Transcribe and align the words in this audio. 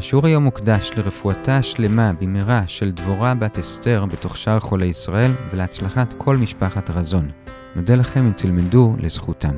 השיעור 0.00 0.26
היום 0.26 0.44
מוקדש 0.44 0.90
לרפואתה 0.96 1.56
השלמה 1.56 2.12
במהרה 2.20 2.62
של 2.66 2.90
דבורה 2.90 3.34
בת 3.34 3.58
אסתר 3.58 4.06
בתוך 4.06 4.36
שאר 4.36 4.60
חולי 4.60 4.86
ישראל 4.86 5.32
ולהצלחת 5.52 6.14
כל 6.18 6.36
משפחת 6.36 6.90
רזון. 6.90 7.30
נודה 7.76 7.94
לכם 7.94 8.26
אם 8.26 8.32
תלמדו 8.32 8.94
לזכותם. 8.98 9.54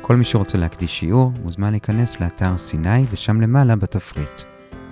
כל 0.00 0.16
מי 0.16 0.24
שרוצה 0.24 0.58
להקדיש 0.58 0.98
שיעור 0.98 1.32
מוזמן 1.42 1.70
להיכנס 1.70 2.20
לאתר 2.20 2.58
סיני 2.58 3.04
ושם 3.10 3.40
למעלה 3.40 3.76
בתפריט. 3.76 4.42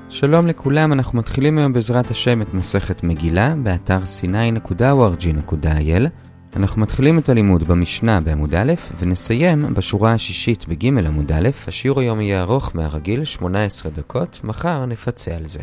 שלום 0.08 0.46
לכולם, 0.46 0.92
אנחנו 0.92 1.18
מתחילים 1.18 1.58
היום 1.58 1.72
בעזרת 1.72 2.10
השם 2.10 2.42
את 2.42 2.54
מסכת 2.54 3.02
מגילה 3.02 3.54
באתר 3.62 3.98
sny.org.il 4.02 6.08
אנחנו 6.56 6.82
מתחילים 6.82 7.18
את 7.18 7.28
הלימוד 7.28 7.64
במשנה 7.64 8.20
בעמוד 8.20 8.54
א' 8.54 8.72
ונסיים 8.98 9.74
בשורה 9.74 10.12
השישית 10.12 10.68
בג' 10.68 10.86
עמוד 10.86 11.32
א', 11.32 11.48
השיעור 11.68 12.00
היום 12.00 12.20
יהיה 12.20 12.42
ארוך 12.42 12.70
מהרגיל, 12.74 13.24
18 13.24 13.92
דקות, 13.92 14.40
מחר 14.44 14.86
נפצה 14.86 15.36
על 15.36 15.48
זה. 15.48 15.60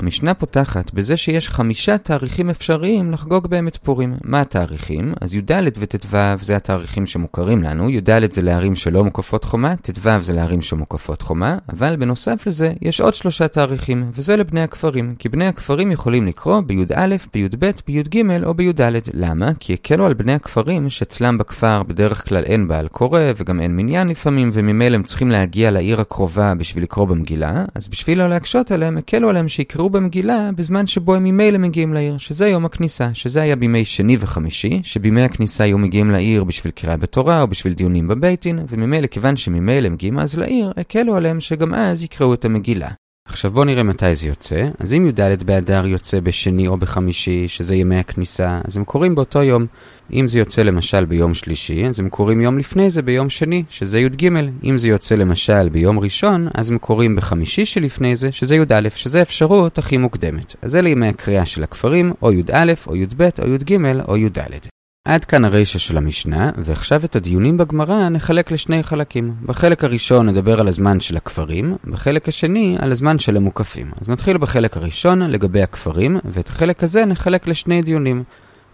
המשנה 0.00 0.34
פותחת 0.34 0.94
בזה 0.94 1.16
שיש 1.16 1.48
חמישה 1.48 1.98
תאריכים 1.98 2.50
אפשריים 2.50 3.12
לחגוג 3.12 3.46
בהם 3.46 3.68
את 3.68 3.76
פורים. 3.76 4.16
מה 4.24 4.40
התאריכים? 4.40 5.14
אז 5.20 5.34
י"ד 5.34 5.50
וט"ו 5.78 6.16
זה 6.40 6.56
התאריכים 6.56 7.06
שמוכרים 7.06 7.62
לנו, 7.62 7.90
י"ד 7.90 8.32
זה 8.32 8.42
לערים 8.42 8.74
שלא 8.76 9.04
מוקפות 9.04 9.44
חומה, 9.44 9.76
ט"ו 9.76 10.20
זה 10.20 10.32
לערים 10.32 10.62
שמוקפות 10.62 11.22
חומה, 11.22 11.58
אבל 11.72 11.96
בנוסף 11.96 12.46
לזה 12.46 12.72
יש 12.82 13.00
עוד 13.00 13.14
שלושה 13.14 13.48
תאריכים, 13.48 14.10
וזה 14.14 14.36
לבני 14.36 14.62
הכפרים, 14.62 15.14
כי 15.18 15.28
בני 15.28 15.46
הכפרים 15.46 15.92
יכולים 15.92 16.26
לקרוא 16.26 16.60
בי"א, 16.60 17.16
בי"ב, 17.34 17.70
בי"ג 17.86 18.22
או 18.44 18.54
בי"ד. 18.54 18.80
למה? 19.14 19.50
כי 19.58 19.72
הקלו 19.72 20.06
על 20.06 20.14
בני 20.14 20.32
הכפרים 20.32 20.90
שאצלם 20.90 21.38
בכפר 21.38 21.82
בדרך 21.82 22.28
כלל 22.28 22.44
אין 22.44 22.68
בעל 22.68 22.88
קורא 22.88 23.20
וגם 23.36 23.60
אין 23.60 23.76
מניין 23.76 24.08
לפעמים, 24.08 24.50
וממילא 24.52 24.94
הם 24.94 25.02
צריכים 25.02 25.30
להגיע 25.30 25.70
לעיר 25.70 26.00
הקרובה 26.00 26.54
בשביל 26.54 26.84
לקרוא 26.84 27.06
במגילה, 27.06 27.64
אז 27.74 27.88
בשביל 27.88 28.18
לא 28.18 28.28
להקשות 28.28 28.70
עליהם, 28.70 28.98
הקלו 28.98 29.28
עליהם 29.28 29.48
שיקראו 29.48 29.89
במגילה 29.90 30.50
בזמן 30.56 30.86
שבו 30.86 31.14
הם 31.14 31.24
ממילא 31.24 31.58
מגיעים 31.58 31.94
לעיר, 31.94 32.18
שזה 32.18 32.48
יום 32.48 32.64
הכניסה, 32.64 33.14
שזה 33.14 33.42
היה 33.42 33.56
בימי 33.56 33.84
שני 33.84 34.16
וחמישי, 34.20 34.80
שבימי 34.82 35.22
הכניסה 35.22 35.64
היו 35.64 35.78
מגיעים 35.78 36.10
לעיר 36.10 36.44
בשביל 36.44 36.70
קריאה 36.70 36.96
בתורה 36.96 37.42
או 37.42 37.48
בשביל 37.48 37.72
דיונים 37.72 38.08
בבית 38.08 38.42
דין, 38.42 38.58
וממילא 38.68 39.06
כיוון 39.06 39.36
שממילא 39.36 39.88
מגיעים 39.88 40.18
אז 40.18 40.38
לעיר, 40.38 40.72
הקלו 40.76 41.16
עליהם 41.16 41.40
שגם 41.40 41.74
אז 41.74 42.04
יקראו 42.04 42.34
את 42.34 42.44
המגילה. 42.44 42.90
עכשיו 43.30 43.50
בואו 43.50 43.64
נראה 43.64 43.82
מתי 43.82 44.14
זה 44.14 44.28
יוצא. 44.28 44.66
אז 44.78 44.94
אם 44.94 45.06
י"ד 45.06 45.42
באדר 45.42 45.86
יוצא 45.86 46.20
בשני 46.20 46.68
או 46.68 46.76
בחמישי, 46.76 47.48
שזה 47.48 47.76
ימי 47.76 47.98
הכניסה, 47.98 48.60
אז 48.64 48.76
הם 48.76 48.84
קוראים 48.84 49.14
באותו 49.14 49.42
יום. 49.42 49.66
אם 50.12 50.28
זה 50.28 50.38
יוצא 50.38 50.62
למשל 50.62 51.04
ביום 51.04 51.34
שלישי, 51.34 51.86
אז 51.86 52.00
הם 52.00 52.08
קוראים 52.08 52.40
יום 52.40 52.58
לפני 52.58 52.90
זה 52.90 53.02
ביום 53.02 53.28
שני, 53.28 53.64
שזה 53.68 54.00
י"ג. 54.00 54.28
אם 54.64 54.78
זה 54.78 54.88
יוצא 54.88 55.14
למשל 55.14 55.68
ביום 55.68 55.98
ראשון, 55.98 56.48
אז 56.54 56.70
הם 56.70 56.78
קוראים 56.78 57.16
בחמישי 57.16 57.64
שלפני 57.64 58.16
זה, 58.16 58.32
שזה 58.32 58.56
י"א, 58.56 58.88
שזה 58.94 59.18
האפשרות 59.18 59.78
הכי 59.78 59.96
מוקדמת. 59.96 60.54
אז 60.62 60.76
אלה 60.76 60.88
ימי 60.88 61.08
הקריאה 61.08 61.46
של 61.46 61.62
הכפרים, 61.62 62.12
או 62.22 62.32
י"א, 62.32 62.72
או 62.86 62.96
י"ב, 62.96 63.28
או 63.42 63.54
י"ג, 63.54 63.76
או 64.08 64.16
י"ד. 64.16 64.79
עד 65.04 65.24
כאן 65.24 65.44
הרישא 65.44 65.78
של 65.78 65.96
המשנה, 65.96 66.50
ועכשיו 66.56 67.04
את 67.04 67.16
הדיונים 67.16 67.56
בגמרא 67.56 68.08
נחלק 68.08 68.50
לשני 68.50 68.82
חלקים. 68.82 69.34
בחלק 69.42 69.84
הראשון 69.84 70.28
נדבר 70.28 70.60
על 70.60 70.68
הזמן 70.68 71.00
של 71.00 71.16
הכפרים, 71.16 71.76
בחלק 71.84 72.28
השני 72.28 72.76
על 72.80 72.92
הזמן 72.92 73.18
של 73.18 73.36
המוקפים. 73.36 73.90
אז 74.00 74.10
נתחיל 74.10 74.38
בחלק 74.38 74.76
הראשון 74.76 75.22
לגבי 75.22 75.62
הכפרים, 75.62 76.18
ואת 76.24 76.48
החלק 76.48 76.82
הזה 76.82 77.04
נחלק 77.04 77.48
לשני 77.48 77.82
דיונים. 77.82 78.24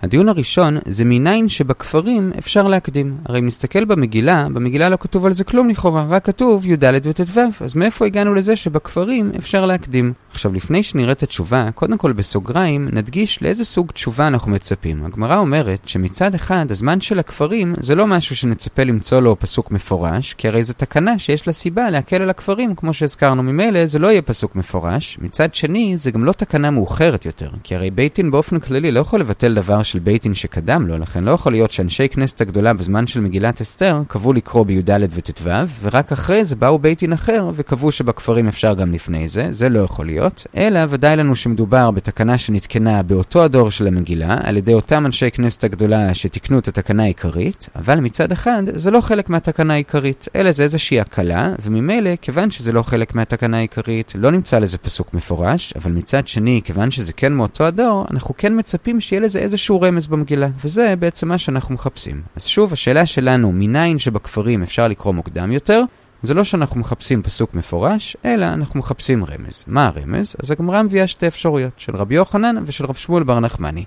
הדיון 0.03 0.29
הראשון 0.29 0.79
זה 0.87 1.05
מניין 1.05 1.49
שבכפרים 1.49 2.33
אפשר 2.39 2.63
להקדים. 2.63 3.17
הרי 3.25 3.39
אם 3.39 3.47
נסתכל 3.47 3.85
במגילה, 3.85 4.47
במגילה 4.53 4.89
לא 4.89 4.97
כתוב 5.01 5.27
על 5.27 5.33
זה 5.33 5.45
כלום 5.45 5.69
לכאורה, 5.69 6.07
רק 6.09 6.25
כתוב 6.25 6.67
י"ד 6.67 6.85
וט"ו, 7.05 7.41
אז 7.65 7.75
מאיפה 7.75 8.07
הגענו 8.07 8.35
לזה 8.35 8.57
שבכפרים 8.57 9.33
אפשר 9.39 9.67
להקדים? 9.67 10.13
עכשיו, 10.31 10.53
לפני 10.53 10.83
שנראה 10.83 11.13
את 11.13 11.23
התשובה, 11.23 11.71
קודם 11.75 11.99
כל 11.99 12.13
בסוגריים 12.13 12.89
נדגיש 12.93 13.43
לאיזה 13.43 13.65
סוג 13.65 13.93
תשובה 13.93 14.27
אנחנו 14.27 14.53
מצפים. 14.53 15.05
הגמרא 15.05 15.37
אומרת 15.37 15.89
שמצד 15.89 16.35
אחד, 16.35 16.67
הזמן 16.71 17.01
של 17.01 17.19
הכפרים 17.19 17.75
זה 17.81 17.95
לא 17.95 18.07
משהו 18.07 18.37
שנצפה 18.37 18.83
למצוא 18.83 19.21
לו 19.21 19.37
פסוק 19.39 19.71
מפורש, 19.71 20.35
כי 20.35 20.49
הרי 20.49 20.65
זו 20.65 20.73
תקנה 20.77 21.19
שיש 21.19 21.47
לה 21.47 21.53
סיבה 21.53 21.91
להקל 21.91 22.23
על 22.23 22.31
הכפרים, 22.31 22.75
כמו 22.75 22.95
שהזכרנו 22.95 23.43
ממילא, 23.43 23.87
זה 23.87 23.99
לא 23.99 24.09
יהיה 24.09 24.23
פסוק 24.23 24.57
מפורש. 24.57 25.19
מצד 25.21 25.55
שני, 25.55 25.95
זה 25.97 26.11
גם 26.11 26.25
לא 26.25 26.33
תקנה 26.33 26.71
מאוחרת 26.71 27.27
יותר, 27.27 27.51
כי 27.63 27.75
הרי 27.75 27.91
בית 27.91 28.17
דין 28.17 28.31
באופן 28.31 28.59
כללי 28.59 28.91
לא 28.91 29.01
יכול 29.01 29.21
לבטל 29.21 29.55
דבר 29.55 29.83
של 29.87 29.99
בית 29.99 30.23
דין 30.23 30.35
שקדם 30.35 30.87
לו, 30.87 30.99
לכן 30.99 31.25
לא 31.25 31.31
יכול 31.31 31.53
להיות 31.53 31.73
שאנשי 31.73 32.09
כנסת 32.09 32.41
הגדולה 32.41 32.73
בזמן 32.73 33.07
של 33.07 33.21
מגילת 33.21 33.61
אסתר 33.61 34.03
קבעו 34.09 34.33
לקרוא 34.33 34.67
בי"ד 34.67 34.91
וט"ו, 35.11 35.51
ורק 35.81 36.13
אחרי 36.13 36.45
זה 36.45 36.57
באו 36.57 36.79
בית 36.79 37.01
דין 37.01 37.13
אחר 37.13 37.51
וקבעו 37.55 37.93
שבכפרים 37.93 38.49
אפשר 38.49 38.75
גם 38.75 38.93
לפני 38.93 39.29
זה, 39.29 39.49
זה 39.51 39.69
לא 39.69 39.79
יכול 39.79 40.07
להיות, 40.07 40.47
אלא 40.57 40.81
ודאי 40.89 41.17
לנו 41.17 41.37
שמדובר 41.37 41.91
בתקנה 41.91 42.39
שנתקנה 42.39 43.03
באותו 43.03 43.45
הדור 43.45 43.71
של 43.71 43.87
המגילה, 43.87 44.37
על 44.43 44.57
ידי 44.57 44.75
אותם 44.75 45.07
אנשי 45.07 45.31
כנסת 45.31 45.65
הגדולה 45.65 46.15
שתיקנו 46.15 46.59
את 46.59 46.69
התקנה 46.69 47.03
העיקרית, 47.03 47.69
אבל 47.77 48.01
מצד 48.01 48.33
אחד 48.33 48.63
זה 48.75 48.91
לא 48.91 49.01
חלק 49.01 49.31
מהתקנה 49.31 49.75
העיקרית, 49.75 50.29
אלא 50.37 50.53
זה 50.53 50.63
איזושהי 50.63 51.01
הקלה, 51.01 51.53
וממילא, 51.63 52.11
כיוון 52.23 52.51
שזה 52.51 52.73
לא 52.73 52.83
חלק 52.83 53.15
מהתקנה 53.15 53.57
העיקרית, 53.57 54.13
לא 54.19 54.31
נמצא 54.31 54.59
לזה 54.59 54.79
פסוק 54.79 55.15
מפורש, 55.15 55.73
אבל 55.77 55.93
מצד 55.93 56.29
שני, 56.29 56.61
כיוון 56.65 56.91
שזה 56.91 57.13
כן 57.13 57.33
מאותו 57.33 57.65
הדור, 57.67 58.05
אנחנו 58.11 58.35
כן 58.39 58.59
מצפים 58.59 59.01
שיהיה 59.01 59.21
לזה 59.21 59.39
איזשהו 59.39 59.76
רמז 59.83 60.07
במגילה, 60.07 60.49
וזה 60.65 60.95
בעצם 60.99 61.29
מה 61.29 61.39
שאנחנו 61.39 61.75
מחפשים. 61.75 62.23
אז 62.37 62.47
שוב, 62.47 62.73
השאלה 62.73 63.07
שלנו, 63.07 63.53
מניין 63.53 63.99
שבכפרים 63.99 64.63
אפשר 64.63 64.89
לקרוא 64.89 65.15
מוקדם 65.15 65.53
יותר, 65.53 65.83
זה 66.23 66.35
לא 66.35 66.45
שאנחנו 66.45 66.81
מחפשים 66.81 67.23
פסוק 67.23 67.55
מפורש, 67.55 68.17
אלא 68.25 68.47
אנחנו 68.47 68.81
מחפשים 68.81 69.25
רמז. 69.25 69.65
מה 69.67 69.85
הרמז? 69.85 70.37
אז 70.43 70.51
הגמרא 70.51 70.83
מביאה 70.83 71.07
שתי 71.07 71.27
אפשרויות, 71.27 71.73
של 71.77 71.97
רבי 71.97 72.15
יוחנן 72.15 72.57
ושל 72.67 72.87
רב 72.87 72.95
שמואל 72.95 73.23
בר 73.23 73.41
נחמני. 73.41 73.85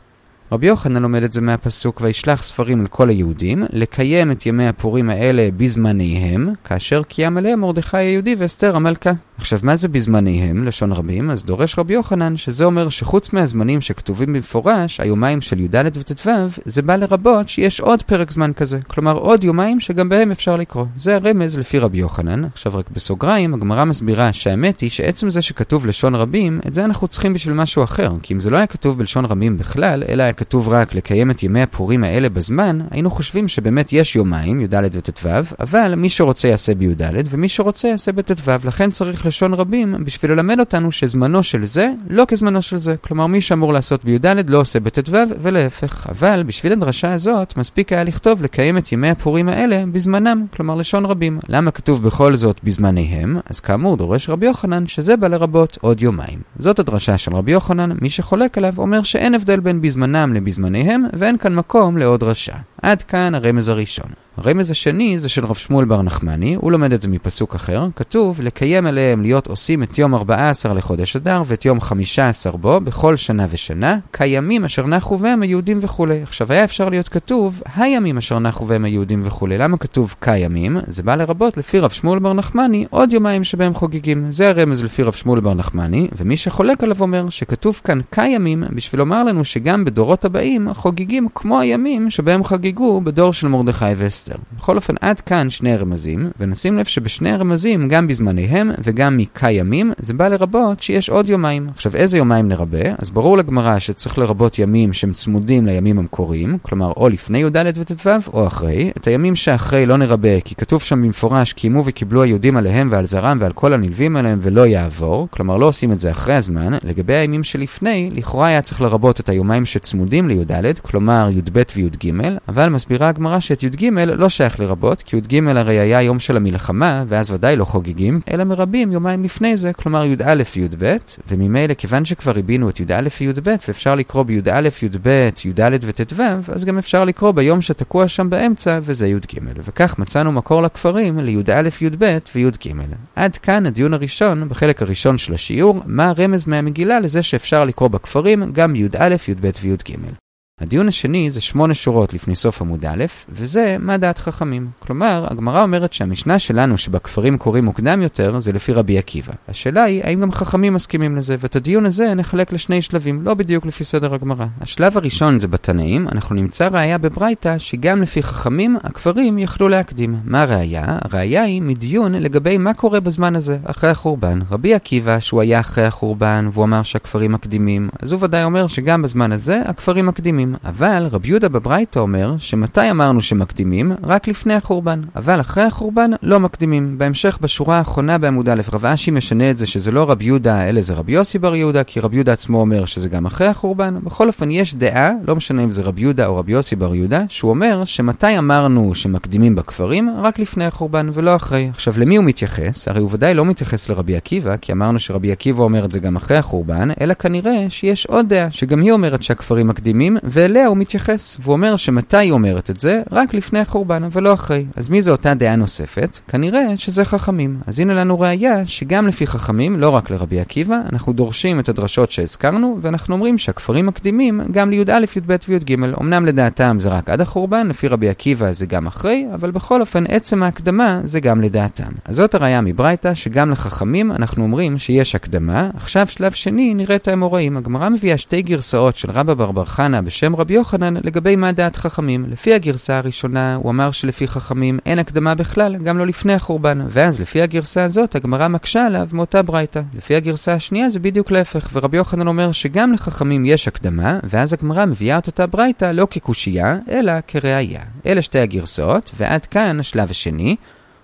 רבי 0.52 0.68
יוחנן 0.68 1.02
לומד 1.02 1.24
את 1.24 1.34
זה 1.34 1.42
מהפסוק 1.42 2.02
וישלח 2.02 2.44
ספרים 2.44 2.84
לכל 2.84 3.10
היהודים, 3.10 3.66
לקיים 3.70 4.32
את 4.32 4.46
ימי 4.46 4.68
הפורים 4.68 5.10
האלה 5.10 5.50
בזמניהם, 5.58 6.54
כאשר 6.64 7.04
קיים 7.04 7.38
עליהם 7.38 7.60
מרדכי 7.60 7.98
היהודי 7.98 8.36
ואסתר 8.38 8.76
המלכה. 8.76 9.12
עכשיו, 9.38 9.60
מה 9.64 9.76
זה 9.76 9.88
בזמניהם, 9.88 10.66
לשון 10.66 10.92
רבים? 10.92 11.30
אז 11.32 11.46
דורש 11.46 11.80
רבי 11.80 11.94
יוחנן, 11.94 12.38
שזה 12.38 12.66
אומר 12.66 12.90
שחוץ 12.90 13.34
מהזמנים 13.34 13.82
שכתובים 13.82 14.34
במפורש, 14.34 15.00
היומיים 15.00 15.42
של 15.42 15.60
י"ד 15.60 15.76
וט"ו, 15.76 16.32
זה 16.66 16.82
בא 16.82 16.96
לרבות 16.96 17.50
שיש 17.50 17.80
עוד 17.80 18.04
פרק 18.04 18.32
זמן 18.32 18.54
כזה. 18.54 18.80
כלומר, 18.88 19.18
עוד 19.18 19.44
יומיים 19.44 19.80
שגם 19.80 20.10
בהם 20.10 20.32
אפשר 20.32 20.56
לקרוא. 20.56 20.86
זה 20.96 21.16
הרמז 21.16 21.58
לפי 21.58 21.80
רבי 21.80 21.98
יוחנן. 21.98 22.46
עכשיו, 22.46 22.76
רק 22.76 22.90
בסוגריים, 22.90 23.54
הגמרא 23.54 23.86
מסבירה 23.86 24.34
שהאמת 24.34 24.80
היא 24.80 24.90
שעצם 24.90 25.30
זה 25.30 25.42
שכתוב 25.42 25.86
לשון 25.86 26.16
רבים, 26.16 26.60
את 26.68 26.74
זה 26.74 26.86
אנחנו 26.86 27.08
צריכים 27.08 27.34
בשביל 27.34 27.56
משהו 27.56 27.84
אחר. 27.84 28.12
כי 28.22 28.34
אם 28.34 28.40
זה 28.40 28.50
לא 28.50 28.58
היה 28.58 28.68
כתוב 28.68 28.98
בלשון 28.98 29.26
רבים 29.26 29.58
בכלל, 29.58 30.04
אלא 30.10 30.24
היה 30.24 30.34
כתוב 30.40 30.70
רק 30.70 30.96
לקיים 30.96 31.32
את 31.32 31.44
ימי 31.44 31.62
הפורים 31.62 32.04
האלה 32.04 32.30
בזמן, 32.30 32.80
היינו 32.92 33.10
חושבים 33.10 33.48
שבאמת 33.48 33.94
יש 33.94 34.16
יומיים, 34.16 34.62
י"ד 34.62 34.76
וט"ו, 34.92 35.30
אבל 35.60 35.96
מי 35.96 36.10
שרוצה 36.10 36.48
יעשה 36.48 36.76
בי"ד, 36.76 37.02
ומי 37.30 37.50
שרוצה 37.50 37.88
יעשה 37.88 38.12
בט"ו. 38.12 38.52
לכן 38.64 38.90
צריך 38.90 39.26
לשון 39.26 39.54
רבים 39.54 39.96
בשביל 40.06 40.32
ללמד 40.32 40.60
אותנו 40.60 40.92
שזמנו 40.92 41.44
של 41.44 41.66
זה 41.66 41.92
לא 42.10 42.26
כזמנו 42.28 42.62
של 42.62 42.78
זה. 42.78 42.96
כלומר, 43.02 43.28
מי 43.28 43.42
שאמור 43.42 43.74
לעשות 43.74 44.06
בי"ד 44.06 44.50
לא 44.50 44.60
עושה 44.60 44.80
בט"ו, 44.80 45.18
ולהפך. 45.42 46.08
אבל 46.10 46.44
בשביל 46.44 46.72
הדרשה 46.72 47.14
הזאת, 47.14 47.58
מספיק 47.58 47.94
היה 47.94 48.04
לכתוב 48.04 48.44
לקיים 48.44 48.78
את 48.78 48.92
ימי 48.92 49.10
הפורים 49.10 49.50
האלה 49.50 49.84
בזמנם, 49.92 50.46
כלומר 50.56 50.76
לשון 50.76 51.06
רבים. 51.06 51.40
למה 51.50 51.72
כתוב 51.72 52.04
בכל 52.04 52.36
זאת 52.36 52.60
בזמניהם? 52.64 53.38
אז 53.46 53.60
כאמור, 53.60 53.98
דורש 53.98 54.30
רבי 54.30 54.46
יוחנן 54.46 54.88
שזה 54.88 55.18
בא 55.18 55.28
לרבות 55.28 55.78
עוד 55.82 56.02
יומיים. 56.02 56.40
זאת 56.60 56.80
הדרשה 56.80 57.18
של 57.18 57.36
רבי 57.36 57.52
יוחנן, 57.52 57.92
מי 58.02 58.10
שחולק 58.10 58.58
עליו 58.58 58.74
אומר 58.78 59.04
שאין 59.04 59.36
הבדל 59.36 59.60
בין 59.60 59.82
בזמנם 59.82 60.29
לבזמניהם, 60.34 61.04
ואין 61.14 61.38
כאן 61.38 61.56
מקום 61.56 61.98
לעוד 61.98 62.24
רשע. 62.24 62.56
עד 62.82 63.02
כאן 63.02 63.36
הרמז 63.36 63.70
הראשון. 63.70 64.12
הרמז 64.38 64.72
השני 64.72 65.18
זה 65.18 65.30
של 65.30 65.46
רב 65.46 65.56
שמואל 65.56 65.86
בר 65.86 66.02
נחמני, 66.02 66.56
הוא 66.56 66.72
לומד 66.72 66.94
את 66.94 67.02
זה 67.02 67.10
מפסוק 67.10 67.56
אחר, 67.56 67.88
כתוב 67.96 68.42
לקיים 68.42 68.88
עליהם 68.88 69.22
להיות 69.22 69.48
עושים 69.48 69.84
את 69.84 69.98
יום 69.98 70.16
14 70.16 70.74
לחודש 70.74 71.16
אדר 71.16 71.42
ואת 71.46 71.66
יום 71.66 71.82
15 71.82 72.52
בו, 72.58 72.80
בכל 72.80 73.16
שנה 73.16 73.46
ושנה, 73.50 73.98
כימים 74.14 74.66
אשר 74.66 74.88
נחו 74.88 75.18
בהם 75.18 75.42
היהודים 75.42 75.80
וכולי. 75.82 76.22
עכשיו 76.24 76.52
היה 76.52 76.64
אפשר 76.64 76.90
להיות 76.90 77.10
כתוב, 77.10 77.62
הימים 77.76 78.18
אשר 78.18 78.40
נחו 78.40 78.66
בהם 78.66 78.86
היהודים 78.86 79.22
וכולי. 79.24 79.58
למה 79.58 79.78
כתוב 79.78 80.16
כימים? 80.22 80.78
זה 80.88 81.04
בא 81.04 81.16
לרבות 81.16 81.58
לפי 81.58 81.80
רב 81.80 81.92
שמואל 81.92 82.20
בר 82.20 82.34
נחמני 82.34 82.86
עוד 82.90 83.14
יומיים 83.14 83.44
שבהם 83.44 83.74
חוגגים. 83.74 84.32
זה 84.32 84.50
הרמז 84.50 84.84
לפי 84.84 85.04
רב 85.04 85.14
שמואל 85.14 85.40
בר 85.40 85.54
נחמני, 85.54 86.08
ומי 86.18 86.38
שחולק 86.38 86.84
עליו 86.84 87.02
אומר 87.02 87.30
שכתוב 87.30 87.82
כאן 87.84 88.00
כימים 88.12 88.64
בשביל 88.76 89.00
לומר 89.00 89.24
לנו 89.24 89.44
שגם 89.44 89.86
בדורות 89.86 90.26
הבאים 90.26 90.74
חוגגים 90.74 91.28
כמו 91.36 91.60
הימים 91.60 92.10
שבהם 92.10 92.44
חוגגים. 92.44 92.69
חוגגו 92.70 93.02
בדור 93.02 93.34
של 93.34 93.48
מרדכי 93.48 93.86
ואסתר. 93.98 94.36
בכל 94.58 94.76
אופן, 94.76 94.94
עד 95.02 95.22
כאן 95.22 95.50
שני 95.50 95.76
רמזים, 95.78 96.30
ונשים 96.40 96.78
לב 96.78 96.86
שבשני 96.86 97.32
הרמזים, 97.32 97.90
גם 97.90 98.08
בזמניהם 98.08 98.72
וגם 98.84 99.18
מקיימים, 99.18 99.92
זה 100.00 100.14
בא 100.14 100.28
לרבות 100.28 100.82
שיש 100.82 101.10
עוד 101.10 101.30
יומיים. 101.30 101.68
עכשיו, 101.76 101.96
איזה 101.96 102.18
יומיים 102.18 102.48
נרבה? 102.48 102.80
אז 102.98 103.10
ברור 103.10 103.38
לגמרא 103.38 103.80
שצריך 103.80 104.18
לרבות 104.18 104.60
ימים 104.60 104.94
שהם 104.94 105.14
צמודים 105.14 105.66
לימים 105.66 106.00
המקוריים, 106.00 106.58
כלומר 106.62 106.92
או 106.98 107.10
לפני 107.10 107.38
י"ד 107.38 107.78
וט"ו 107.78 108.10
או 108.34 108.48
אחרי. 108.48 108.92
את 108.98 109.08
הימים 109.08 109.36
שאחרי 109.36 109.86
לא 109.86 109.98
נרבה, 109.98 110.42
כי 110.42 110.56
כתוב 110.56 110.82
שם 110.82 111.02
במפורש, 111.02 111.54
קיימו 111.54 111.84
וקיבלו 111.86 112.24
היהודים 112.24 112.58
עליהם 112.58 112.88
ועל 112.92 113.06
זרם 113.06 113.38
ועל 113.42 113.54
כל 113.54 113.74
הנלווים 113.74 114.18
עליהם 114.18 114.40
ולא 114.42 114.68
יעבור, 114.68 115.28
כלומר 115.32 115.58
לא 115.58 115.66
עושים 115.66 115.92
את 115.92 116.00
זה 116.00 116.12
אחרי 116.12 116.36
הזמן. 116.36 116.74
לגבי 116.84 117.16
הימים 117.16 117.44
שלפני, 117.44 118.10
לכאורה 118.14 118.48
היה 118.48 118.62
צריך 118.62 118.82
לרבות 118.82 119.20
את 119.20 119.30
היומיים 119.30 119.66
שצמודים 119.66 120.28
לי"ד, 120.28 120.80
כלומר 120.80 121.30
י"ב 121.32 121.62
וי"ג, 121.76 122.12
אבל 122.50 122.59
מסבירה 122.68 123.10
הגמרא 123.10 123.40
שאת 123.40 123.64
י"ג 123.64 123.90
לא 124.06 124.30
שייך 124.30 124.60
לרבות, 124.60 125.02
כי 125.02 125.18
י"ג 125.18 125.48
הרי 125.48 125.80
היה 125.80 126.02
יום 126.02 126.20
של 126.20 126.38
המלחמה, 126.38 127.04
ואז 127.08 127.32
ודאי 127.32 127.56
לא 127.56 127.66
חוגגים, 127.66 128.20
אלא 128.32 128.44
מרבים 128.44 128.92
יומיים 128.92 129.24
לפני 129.24 129.58
זה, 129.58 129.74
כלומר 129.74 130.06
י"א 130.06 130.44
וי"ב, 130.56 130.96
וממילא 131.28 131.74
כיוון 131.74 132.06
שכבר 132.06 132.34
הבינו 132.38 132.70
את 132.70 132.80
י"א 132.80 133.08
וי"ב, 133.22 133.56
ואפשר 133.68 133.96
לקרוא 133.96 134.24
בי"א, 134.24 134.70
י"ב, 134.82 135.30
י"ד 135.46 135.62
וט"ו, 135.82 136.24
אז 136.54 136.66
גם 136.66 136.78
אפשר 136.78 137.06
לקרוא 137.06 137.32
ביום 137.32 137.62
שתקוע 137.62 138.08
שם 138.08 138.30
באמצע, 138.30 138.80
וזה 138.82 139.08
י"ג. 139.08 139.40
וכך 139.56 140.00
מצאנו 140.00 140.32
מקור 140.32 140.62
לכפרים 140.62 141.20
לי"א, 141.20 141.70
י"ב 141.82 142.18
וי"ג. 142.36 142.74
עד 143.16 143.38
כאן 143.38 143.66
הדיון 143.66 143.94
הראשון, 143.94 144.50
בחלק 144.50 144.82
הראשון 144.82 145.18
של 145.18 145.34
השיעור, 145.34 145.82
מה 145.86 146.10
הרמז 146.10 146.48
מהמגילה 146.48 147.00
לזה 147.00 147.24
שאפשר 147.24 147.66
לקרוא 147.66 147.88
בכפרים 147.88 148.44
גם 148.54 148.74
בי"א, 148.74 149.16
י"ב 149.28 149.50
וי"ג. 149.62 150.29
הדיון 150.62 150.88
השני 150.88 151.32
זה 151.32 151.42
שמונה 151.42 151.74
שורות 151.74 152.14
לפני 152.14 152.36
סוף 152.36 152.62
עמוד 152.62 152.86
א', 152.86 153.06
וזה 153.30 153.76
מה 153.80 153.98
דעת 153.98 154.20
חכמים. 154.20 154.68
כלומר, 154.80 155.28
הגמרא 155.30 155.62
אומרת 155.62 155.94
שהמשנה 155.94 156.40
שלנו 156.40 156.78
שבכפרים 156.78 157.38
קוראים 157.38 157.66
מוקדם 157.66 158.02
יותר, 158.02 158.40
זה 158.40 158.52
לפי 158.52 158.74
רבי 158.74 158.98
עקיבא. 158.98 159.34
השאלה 159.48 159.84
היא, 159.84 160.04
האם 160.04 160.22
גם 160.22 160.32
חכמים 160.32 160.74
מסכימים 160.74 161.16
לזה? 161.16 161.36
ואת 161.40 161.56
הדיון 161.56 161.86
הזה 161.86 162.14
נחלק 162.14 162.54
לשני 162.54 162.82
שלבים, 162.82 163.22
לא 163.24 163.34
בדיוק 163.34 163.66
לפי 163.66 163.84
סדר 163.84 164.14
הגמרא. 164.14 164.46
השלב 164.62 164.98
הראשון 164.98 165.40
זה 165.40 165.48
בתנאים, 165.48 166.08
אנחנו 166.08 166.36
נמצא 166.36 166.68
ראייה 166.72 166.98
בברייתא 166.98 167.58
שגם 167.58 168.02
לפי 168.02 168.24
חכמים, 168.24 168.78
הכפרים 168.84 169.40
יכלו 169.40 169.70
להקדים. 169.70 170.16
מה 170.26 170.42
הראייה? 170.42 170.86
הראייה 171.02 171.44
היא 171.44 171.62
מדיון 171.62 172.14
לגבי 172.14 172.58
מה 172.58 172.74
קורה 172.74 173.00
בזמן 173.00 173.36
הזה, 173.36 173.58
אחרי 173.66 173.90
החורבן. 173.90 174.40
רבי 174.52 174.74
עקיבא, 174.74 175.20
שהוא 175.20 175.42
היה 175.42 175.60
אחרי 175.60 175.86
החורבן, 175.86 176.50
והוא 176.54 176.66
אמר 176.66 176.84
שהכפרים 176.84 177.32
מקדימים, 177.32 177.90
אז 178.02 178.12
הוא 178.12 178.24
ודאי 178.24 178.44
אומר 178.44 178.68
שגם 178.68 179.02
בזמן 179.02 179.32
הזה, 179.32 179.62
הכפרים 179.66 180.06
מקדימים. 180.06 180.49
מקדימים, 180.50 180.56
אבל 180.66 181.08
רבי 181.12 181.30
יהודה 181.30 181.50
בברייתא 181.50 182.00
אומר 182.00 182.36
שמתי 182.38 182.92
אמרנו 182.92 183.22
שמקדימים? 183.22 183.92
רק 184.04 184.28
לפני 184.28 184.54
החורבן. 184.54 185.02
אבל 185.16 185.40
אחרי 185.40 185.64
החורבן 185.64 186.12
לא 186.24 186.40
מקדימים. 186.40 186.98
בהמשך 186.98 187.38
בשורה 187.42 187.78
האחרונה 187.78 188.18
בעמוד 188.18 188.50
א', 188.50 188.62
רב 188.74 188.86
אשי 188.86 189.12
משנה 189.12 189.52
את 189.52 189.58
זה 189.58 189.66
שזה 189.66 189.92
לא 189.92 190.12
רבי 190.12 190.26
יהודה 190.26 190.70
אלא 190.70 190.82
זה 190.82 190.94
רבי 190.94 191.12
יוסי 191.12 191.40
בר 191.40 191.56
יהודה, 191.56 191.84
כי 191.84 192.00
רבי 192.00 192.16
יהודה 192.16 192.34
עצמו 192.34 192.62
אומר 192.62 192.86
שזה 192.86 193.10
גם 193.10 193.26
אחרי 193.26 193.48
החורבן. 193.48 194.00
בכל 194.04 194.28
אופן 194.28 194.52
יש 194.52 194.76
דעה, 194.76 195.12
לא 195.28 195.36
משנה 195.36 195.64
אם 195.64 195.72
זה 195.72 195.82
רבי 195.82 196.02
יהודה 196.02 196.26
או 196.26 196.38
רבי 196.38 196.52
יוסי 196.52 196.76
בר 196.76 196.96
יהודה, 196.96 197.24
שהוא 197.30 197.50
אומר 197.50 197.86
שמתי 197.86 198.38
אמרנו 198.38 198.96
שמקדימים 198.96 199.56
בכפרים? 199.56 200.10
רק 200.22 200.40
לפני 200.40 200.66
החורבן 200.66 201.10
ולא 201.14 201.36
אחרי. 201.36 201.70
עכשיו 201.74 201.94
למי 201.98 202.16
הוא 202.16 202.26
מתייחס? 202.26 202.88
הרי 202.88 203.00
הוא 203.00 203.10
ודאי 203.12 203.34
לא 203.34 203.46
מתייחס 203.46 203.90
לרבי 203.90 204.16
עקיבא, 204.16 204.58
כי 204.58 204.72
אמרנו 204.72 205.00
שרבי 205.00 205.32
עקיבא 205.32 205.64
אומר 205.64 205.86
את 205.86 205.92
זה 205.92 206.00
גם 206.00 206.16
אחרי 206.16 206.38
החורבן, 206.38 206.90
אלא 207.02 207.14
כנראה 207.14 207.66
שיש 207.70 208.06
עוד 208.06 208.30
דעה, 208.30 208.52
שגם 208.52 208.82
היא 208.82 208.92
אומרת 208.92 209.24
שהכפרים 209.24 209.68
מקדימים, 209.68 210.18
ואליה 210.40 210.68
הוא 210.68 210.78
מתייחס, 210.78 211.38
והוא 211.40 211.54
אומר 211.54 211.76
שמתי 211.76 212.18
היא 212.18 212.32
אומרת 212.32 212.70
את 212.70 212.80
זה? 212.80 213.02
רק 213.12 213.34
לפני 213.34 213.60
החורבן, 213.60 214.04
אבל 214.04 214.24
לא 214.24 214.34
אחרי. 214.34 214.66
אז 214.76 214.90
מי 214.90 215.02
זו 215.02 215.12
אותה 215.12 215.34
דעה 215.34 215.56
נוספת? 215.56 216.20
כנראה 216.28 216.78
שזה 216.78 217.06
חכמים. 217.06 217.60
אז 217.68 217.80
הנה 217.80 217.94
לנו 217.94 218.20
ראייה 218.20 218.66
שגם 218.66 219.08
לפי 219.08 219.28
חכמים, 219.28 219.80
לא 219.80 219.90
רק 219.90 220.10
לרבי 220.10 220.40
עקיבא, 220.40 220.76
אנחנו 220.92 221.14
דורשים 221.14 221.60
את 221.60 221.70
הדרשות 221.70 222.12
שהזכרנו, 222.12 222.78
ואנחנו 222.82 223.16
אומרים 223.16 223.38
שהכפרים 223.38 223.86
מקדימים 223.86 224.42
גם 224.52 224.70
לי"א, 224.70 225.06
י"ב 225.16 225.36
וי"ג. 225.48 225.74
אמנם 226.02 226.26
לדעתם 226.26 226.78
זה 226.80 226.90
רק 226.90 227.10
עד 227.10 227.22
החורבן, 227.22 227.68
לפי 227.68 227.88
רבי 227.88 228.10
עקיבא 228.10 228.52
זה 228.52 228.66
גם 228.66 228.88
אחרי, 228.88 229.28
אבל 229.34 229.52
בכל 229.52 229.82
אופן 229.82 230.04
עצם 230.08 230.44
ההקדמה 230.44 231.02
זה 231.04 231.20
גם 231.20 231.42
לדעתם. 231.42 231.92
אז 232.06 232.16
זאת 232.16 232.36
הראייה 232.36 232.62
מברייתא, 232.62 233.14
שגם 233.14 233.52
לחכמים 233.52 234.12
אנחנו 234.12 234.44
אומרים 234.44 234.78
שיש 234.78 235.16
הקדמה. 235.16 235.70
עכשיו 235.76 236.08
שלב 236.08 236.32
שני 236.32 236.74
נראה 236.74 236.96
את 236.96 237.08
האמוראים. 237.08 237.58
הגמרא 237.58 237.90
מביאה 237.90 238.18
שתי 238.18 238.42
גרסאות 238.42 238.98
של 238.98 239.12
רבא 239.12 239.34
בר 239.34 239.52
בר 239.52 239.66
חנה 239.66 240.02
בשם 240.02 240.29
בשם 240.30 240.36
רבי 240.36 240.54
יוחנן 240.54 240.94
לגבי 241.04 241.36
מה 241.36 241.52
דעת 241.52 241.76
חכמים. 241.76 242.26
לפי 242.30 242.54
הגרסה 242.54 242.98
הראשונה, 242.98 243.56
הוא 243.56 243.72
אמר 243.72 243.92
שלפי 243.92 244.28
חכמים 244.28 244.80
אין 244.86 245.00
הקדמה 245.00 245.36
בכלל, 245.36 245.76
גם 245.78 245.98
לא 245.98 246.08
לפני 246.08 246.34
החורבן. 246.34 246.82
ואז 246.90 247.20
לפי 247.20 247.42
הגרסה 247.42 247.84
הזאת, 247.84 248.16
הגמרא 248.16 248.48
מקשה 248.48 248.86
עליו 248.86 249.08
מאותה 249.14 249.42
ברייתא. 249.42 249.82
לפי 249.94 250.16
הגרסה 250.16 250.54
השנייה 250.54 250.90
זה 250.90 251.00
בדיוק 251.00 251.32
להפך, 251.32 251.70
ורבי 251.74 251.98
יוחנן 251.98 252.28
אומר 252.28 252.52
שגם 252.52 252.94
לחכמים 252.94 253.46
יש 253.46 253.68
הקדמה, 253.68 254.20
ואז 254.24 254.54
הגמרא 254.54 254.86
מביאה 254.86 255.18
את 255.18 255.28
אותה 255.28 255.48
ברייתא 255.48 255.86
לא 255.86 256.08
כקושייה, 256.10 256.78
אלא 256.90 257.12
כראיה. 257.28 257.82
אלה 258.06 258.22
שתי 258.22 258.40
הגרסאות, 258.40 259.12
ועד 259.18 259.46
כאן 259.46 259.80
השלב 259.80 260.10
השני. 260.10 260.56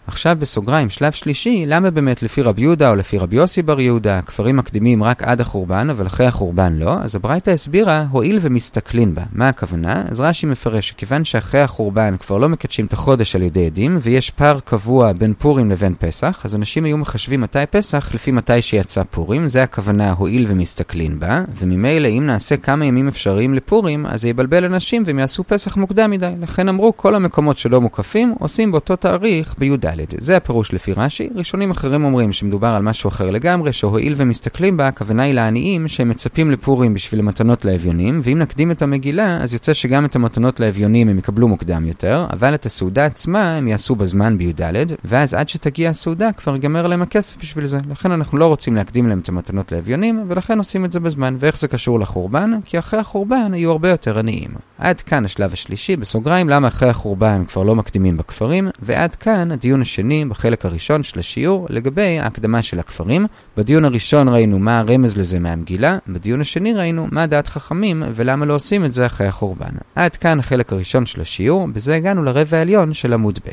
עכשיו 0.07 0.35
בסוגריים, 0.39 0.89
שלב 0.89 1.11
שלישי, 1.11 1.63
למה 1.67 1.91
באמת 1.91 2.23
לפי 2.23 2.41
רבי 2.41 2.61
יהודה 2.61 2.89
או 2.89 2.95
לפי 2.95 3.17
רבי 3.17 3.35
יוסי 3.35 3.61
בר 3.61 3.79
יהודה, 3.79 4.21
כפרים 4.21 4.57
מקדימים 4.57 5.03
רק 5.03 5.23
עד 5.23 5.41
החורבן, 5.41 5.89
אבל 5.89 6.07
אחרי 6.07 6.25
החורבן 6.25 6.73
לא? 6.73 6.93
אז 7.01 7.15
הברייתא 7.15 7.49
הסבירה, 7.49 8.05
הואיל 8.11 8.39
ומסתכלין 8.41 9.15
בה. 9.15 9.21
מה 9.31 9.49
הכוונה? 9.49 10.03
אז 10.09 10.21
רש"י 10.21 10.45
מפרש 10.45 10.89
שכיוון 10.89 11.23
שאחרי 11.23 11.61
החורבן 11.61 12.17
כבר 12.17 12.37
לא 12.37 12.49
מקדשים 12.49 12.85
את 12.85 12.93
החודש 12.93 13.35
על 13.35 13.41
ידי 13.41 13.65
עדים, 13.65 13.97
ויש 14.01 14.29
פער 14.29 14.59
קבוע 14.59 15.13
בין 15.13 15.33
פורים 15.33 15.71
לבין 15.71 15.93
פסח, 15.99 16.41
אז 16.43 16.55
אנשים 16.55 16.85
היו 16.85 16.97
מחשבים 16.97 17.41
מתי 17.41 17.59
פסח 17.69 18.09
לפי 18.13 18.31
מתי 18.31 18.61
שיצא 18.61 19.03
פורים, 19.03 19.47
זה 19.47 19.63
הכוונה 19.63 20.11
הואיל 20.11 20.45
ומסתכלין 20.49 21.19
בה, 21.19 21.43
וממילא 21.57 22.07
אם 22.07 22.23
נעשה 22.25 22.57
כמה 22.57 22.85
ימים 22.85 23.07
אפשריים 23.07 23.53
לפורים, 23.53 24.05
אז 24.05 24.21
זה 24.21 24.29
יבלבל 24.29 24.65
אנשים 24.65 25.03
והם 25.05 25.19
יעשו 25.19 25.43
פסח 25.43 25.77
מוקדם 25.77 26.11
מדי. 26.11 26.31
לכן 26.41 26.69
אמרו, 26.69 26.97
כל 26.97 27.15
המקומות 27.15 27.57
שלא 27.57 27.81
מוקפים, 27.81 28.35
עושים 28.39 28.71
באותו 28.71 28.95
תאריך 28.95 29.55
בי"ד. 29.57 29.94
זה 30.17 30.37
הפירוש 30.37 30.73
לפי 30.73 30.93
רש"י. 30.93 31.29
ראשונים 31.35 31.71
אחרים 31.71 32.05
אומרים 32.05 32.31
שמדובר 32.31 32.67
על 32.67 32.81
משהו 32.81 33.07
אחר 33.07 33.29
לגמרי, 33.31 33.73
שהואיל 33.73 34.13
ומסתכלים 34.17 34.77
בה, 34.77 34.87
הכוונה 34.87 35.23
היא 35.23 35.33
לעניים 35.33 35.87
שהם 35.87 36.09
מצפים 36.09 36.51
לפורים 36.51 36.93
בשביל 36.93 37.21
מתנות 37.21 37.65
לאביונים, 37.65 38.19
ואם 38.23 38.39
נקדים 38.39 38.71
את 38.71 38.81
המגילה, 38.81 39.37
אז 39.41 39.53
יוצא 39.53 39.73
שגם 39.73 40.05
את 40.05 40.15
המתנות 40.15 40.59
לאביונים 40.59 41.09
הם 41.09 41.17
יקבלו 41.17 41.47
מוקדם 41.47 41.85
יותר, 41.85 42.25
אבל 42.33 42.55
את 42.55 42.65
הסעודה 42.65 43.05
עצמה 43.05 43.55
הם 43.55 43.67
יעשו 43.67 43.95
בזמן 43.95 44.37
בי"ד, 44.37 44.61
ואז 45.05 45.33
עד 45.33 45.49
שתגיע 45.49 45.89
הסעודה 45.89 46.31
כבר 46.31 46.53
ייגמר 46.53 46.87
להם 46.87 47.01
הכסף 47.01 47.37
בשביל 47.37 47.65
זה. 47.65 47.79
לכן 47.91 48.11
אנחנו 48.11 48.37
לא 48.37 48.45
רוצים 48.45 48.75
להקדים 48.75 49.07
להם 49.07 49.19
את 49.19 49.29
המתנות 49.29 49.71
לאביונים, 49.71 50.23
ולכן 50.27 50.57
עושים 50.57 50.85
את 50.85 50.91
זה 50.91 50.99
בזמן. 50.99 51.35
ואיך 51.39 51.57
זה 51.57 51.67
קשור 51.67 51.99
לחורבן? 51.99 52.51
כי 52.65 52.79
אחרי 52.79 52.99
החורבן 52.99 53.51
יהיו 53.53 53.71
הרבה 53.71 53.89
יותר 53.89 54.19
עניים. 54.19 54.49
עד 54.77 55.01
כאן 55.01 55.25
השלב 55.25 55.53
השלישי, 55.53 55.95
בסוגריים, 55.95 56.49
למה 56.49 56.67
אחרי 56.67 56.89
החורבן 56.89 57.45
כבר 57.45 57.63
לא 57.63 57.75
מקדימים 57.75 58.17
בכפרים, 58.17 58.69
ועד 58.79 59.15
כאן 59.15 59.51
הדיון 59.51 59.81
השני 59.85 60.25
בחלק 60.25 60.65
הראשון 60.65 61.03
של 61.03 61.19
השיעור 61.19 61.67
לגבי 61.69 62.19
ההקדמה 62.19 62.61
של 62.61 62.79
הכפרים. 62.79 63.25
בדיון 63.57 63.85
הראשון 63.85 64.29
ראינו 64.29 64.59
מה 64.59 64.79
הרמז 64.79 65.17
לזה 65.17 65.39
מהמגילה, 65.39 65.97
בדיון 66.07 66.41
השני 66.41 66.73
ראינו 66.73 67.07
מה 67.11 67.27
דעת 67.27 67.47
חכמים 67.47 68.03
ולמה 68.13 68.45
לא 68.45 68.53
עושים 68.53 68.85
את 68.85 68.91
זה 68.91 69.05
אחרי 69.05 69.27
החורבן. 69.27 69.71
עד 69.95 70.15
כאן 70.15 70.39
החלק 70.39 70.73
הראשון 70.73 71.05
של 71.05 71.21
השיעור, 71.21 71.67
בזה 71.67 71.95
הגענו 71.95 72.23
לרבע 72.23 72.57
העליון 72.57 72.93
של 72.93 73.13
עמוד 73.13 73.39
ב'. 73.45 73.49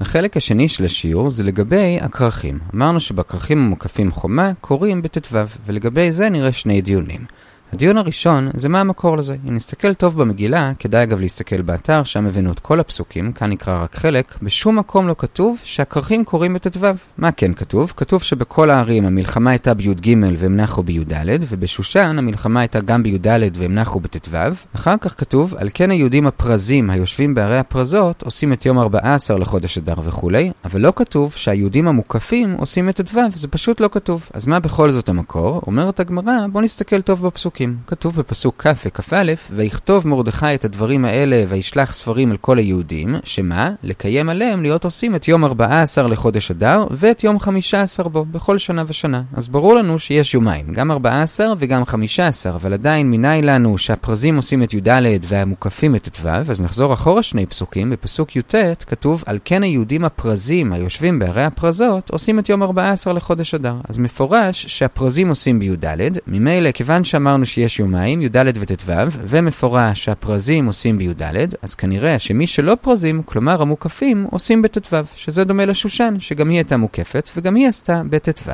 החלק 0.00 0.36
השני 0.36 0.68
של 0.68 0.84
השיעור 0.84 1.30
זה 1.30 1.42
לגבי 1.42 1.98
הכרכים. 2.00 2.58
אמרנו 2.74 3.00
שבכרכים 3.00 3.58
המוקפים 3.58 4.10
חומה 4.10 4.52
קוראים 4.60 5.02
בט"ו, 5.02 5.38
ולגבי 5.66 6.12
זה 6.12 6.28
נראה 6.28 6.52
שני 6.52 6.82
דיונים. 6.82 7.24
הדיון 7.72 7.98
הראשון 7.98 8.50
זה 8.54 8.68
מה 8.68 8.80
המקור 8.80 9.16
לזה. 9.16 9.36
אם 9.48 9.56
נסתכל 9.56 9.94
טוב 9.94 10.18
במגילה, 10.18 10.72
כדאי 10.78 11.02
אגב 11.02 11.20
להסתכל 11.20 11.62
באתר, 11.62 12.02
שם 12.02 12.26
הבאנו 12.26 12.52
את 12.52 12.60
כל 12.60 12.80
הפסוקים, 12.80 13.32
כאן 13.32 13.50
נקרא 13.50 13.82
רק 13.82 13.94
חלק, 13.94 14.34
בשום 14.42 14.78
מקום 14.78 15.08
לא 15.08 15.14
כתוב 15.18 15.60
שהכרכים 15.64 16.24
קוראים 16.24 16.54
בט"ו. 16.54 16.86
מה 17.18 17.32
כן 17.32 17.54
כתוב? 17.54 17.92
כתוב 17.96 18.22
שבכל 18.22 18.70
הערים 18.70 19.06
המלחמה 19.06 19.50
הייתה 19.50 19.74
בי"ג 19.74 20.16
והם 20.36 20.56
נחו 20.56 20.82
בי"ד, 20.82 21.14
ובשושן 21.48 22.18
המלחמה 22.18 22.60
הייתה 22.60 22.80
גם 22.80 23.02
בי"ד 23.02 23.26
והם 23.54 23.74
נחו 23.74 24.00
בט"ו. 24.00 24.36
אחר 24.76 24.96
כך 25.00 25.20
כתוב, 25.20 25.54
על 25.54 25.68
כן 25.74 25.90
היהודים 25.90 26.26
הפרזים 26.26 26.90
היושבים 26.90 27.34
בערי 27.34 27.58
הפרזות 27.58 28.22
עושים 28.22 28.52
את 28.52 28.66
יום 28.66 28.78
14 28.78 29.38
לחודש 29.38 29.78
אדר 29.78 29.94
וכולי, 30.04 30.50
אבל 30.64 30.80
לא 30.80 30.92
כתוב 30.96 31.32
שהיהודים 31.36 31.88
המוקפים 31.88 32.56
עושים 32.58 32.88
את 32.88 33.00
ט"ו, 33.00 33.20
זה 33.34 33.48
פשוט 33.48 33.80
לא 33.80 33.88
כתוב. 33.92 34.28
אז 34.34 34.46
מה 34.46 34.60
בכל 34.60 34.90
זאת 34.90 35.08
המקור? 35.08 35.62
אומרת 35.66 36.00
הגמרא, 36.00 36.46
בוא 36.52 36.62
נסתכל 36.62 37.00
טוב 37.00 37.26
בפסוקים. 37.26 37.61
פסוקים. 37.62 37.76
כתוב 37.86 38.16
בפסוק 38.16 38.66
כ' 38.66 38.86
וכ"א, 38.86 39.32
ויכתוב 39.50 40.08
מרדכי 40.08 40.54
את 40.54 40.64
הדברים 40.64 41.04
האלה 41.04 41.44
וישלח 41.48 41.92
ספרים 41.92 42.30
על 42.30 42.36
כל 42.36 42.58
היהודים, 42.58 43.14
שמה? 43.24 43.70
לקיים 43.82 44.28
עליהם 44.28 44.62
להיות 44.62 44.84
עושים 44.84 45.16
את 45.16 45.28
יום 45.28 45.44
14 45.44 46.08
לחודש 46.08 46.50
אדר 46.50 46.86
ואת 46.90 47.24
יום 47.24 47.38
15 47.40 48.08
בו, 48.08 48.24
בכל 48.24 48.58
שנה 48.58 48.82
ושנה. 48.86 49.22
אז 49.32 49.48
ברור 49.48 49.74
לנו 49.74 49.98
שיש 49.98 50.34
יומיים, 50.34 50.72
גם 50.72 50.90
14 50.90 51.46
וגם 51.58 51.84
15, 51.84 52.54
אבל 52.54 52.72
עדיין 52.72 53.10
מניין 53.10 53.44
לנו 53.44 53.78
שהפרזים 53.78 54.36
עושים 54.36 54.62
את 54.62 54.74
י"ד 54.74 54.88
והמוקפים 55.22 55.96
את 55.96 56.08
ט"ו, 56.08 56.28
אז 56.28 56.60
נחזור 56.60 56.92
אחורה 56.92 57.22
שני 57.22 57.46
פסוקים, 57.46 57.90
בפסוק 57.90 58.36
י"ט 58.36 58.54
כתוב 58.86 59.24
על 59.26 59.38
כן 59.44 59.62
היהודים 59.62 60.04
הפרזים 60.04 60.72
היושבים 60.72 61.18
בערי 61.18 61.44
הפרזות 61.44 62.10
עושים 62.10 62.38
את 62.38 62.48
יום 62.48 62.62
14 62.62 63.12
לחודש 63.12 63.54
אדר. 63.54 63.74
אז 63.88 63.98
מפורש 63.98 64.66
שהפרזים 64.66 65.28
עושים 65.28 65.58
בי"ד, 65.58 66.18
ממילא 66.26 66.70
כיוון 66.70 67.04
שאמרנו 67.04 67.46
שיש 67.52 67.80
יומיים, 67.80 68.22
י"ד 68.22 68.36
וט"ו, 68.60 68.92
ומפורש 69.10 70.04
שהפרזים 70.04 70.66
עושים 70.66 70.98
בי"ד, 70.98 71.54
אז 71.62 71.74
כנראה 71.74 72.18
שמי 72.18 72.46
שלא 72.46 72.76
פרזים, 72.80 73.22
כלומר 73.22 73.62
המוקפים, 73.62 74.26
עושים 74.30 74.62
בט"ו, 74.62 74.96
שזה 75.14 75.44
דומה 75.44 75.64
לשושן, 75.64 76.14
שגם 76.18 76.48
היא 76.48 76.58
הייתה 76.58 76.76
מוקפת 76.76 77.30
וגם 77.36 77.54
היא 77.54 77.68
עשתה 77.68 78.02
בט"ו. 78.10 78.52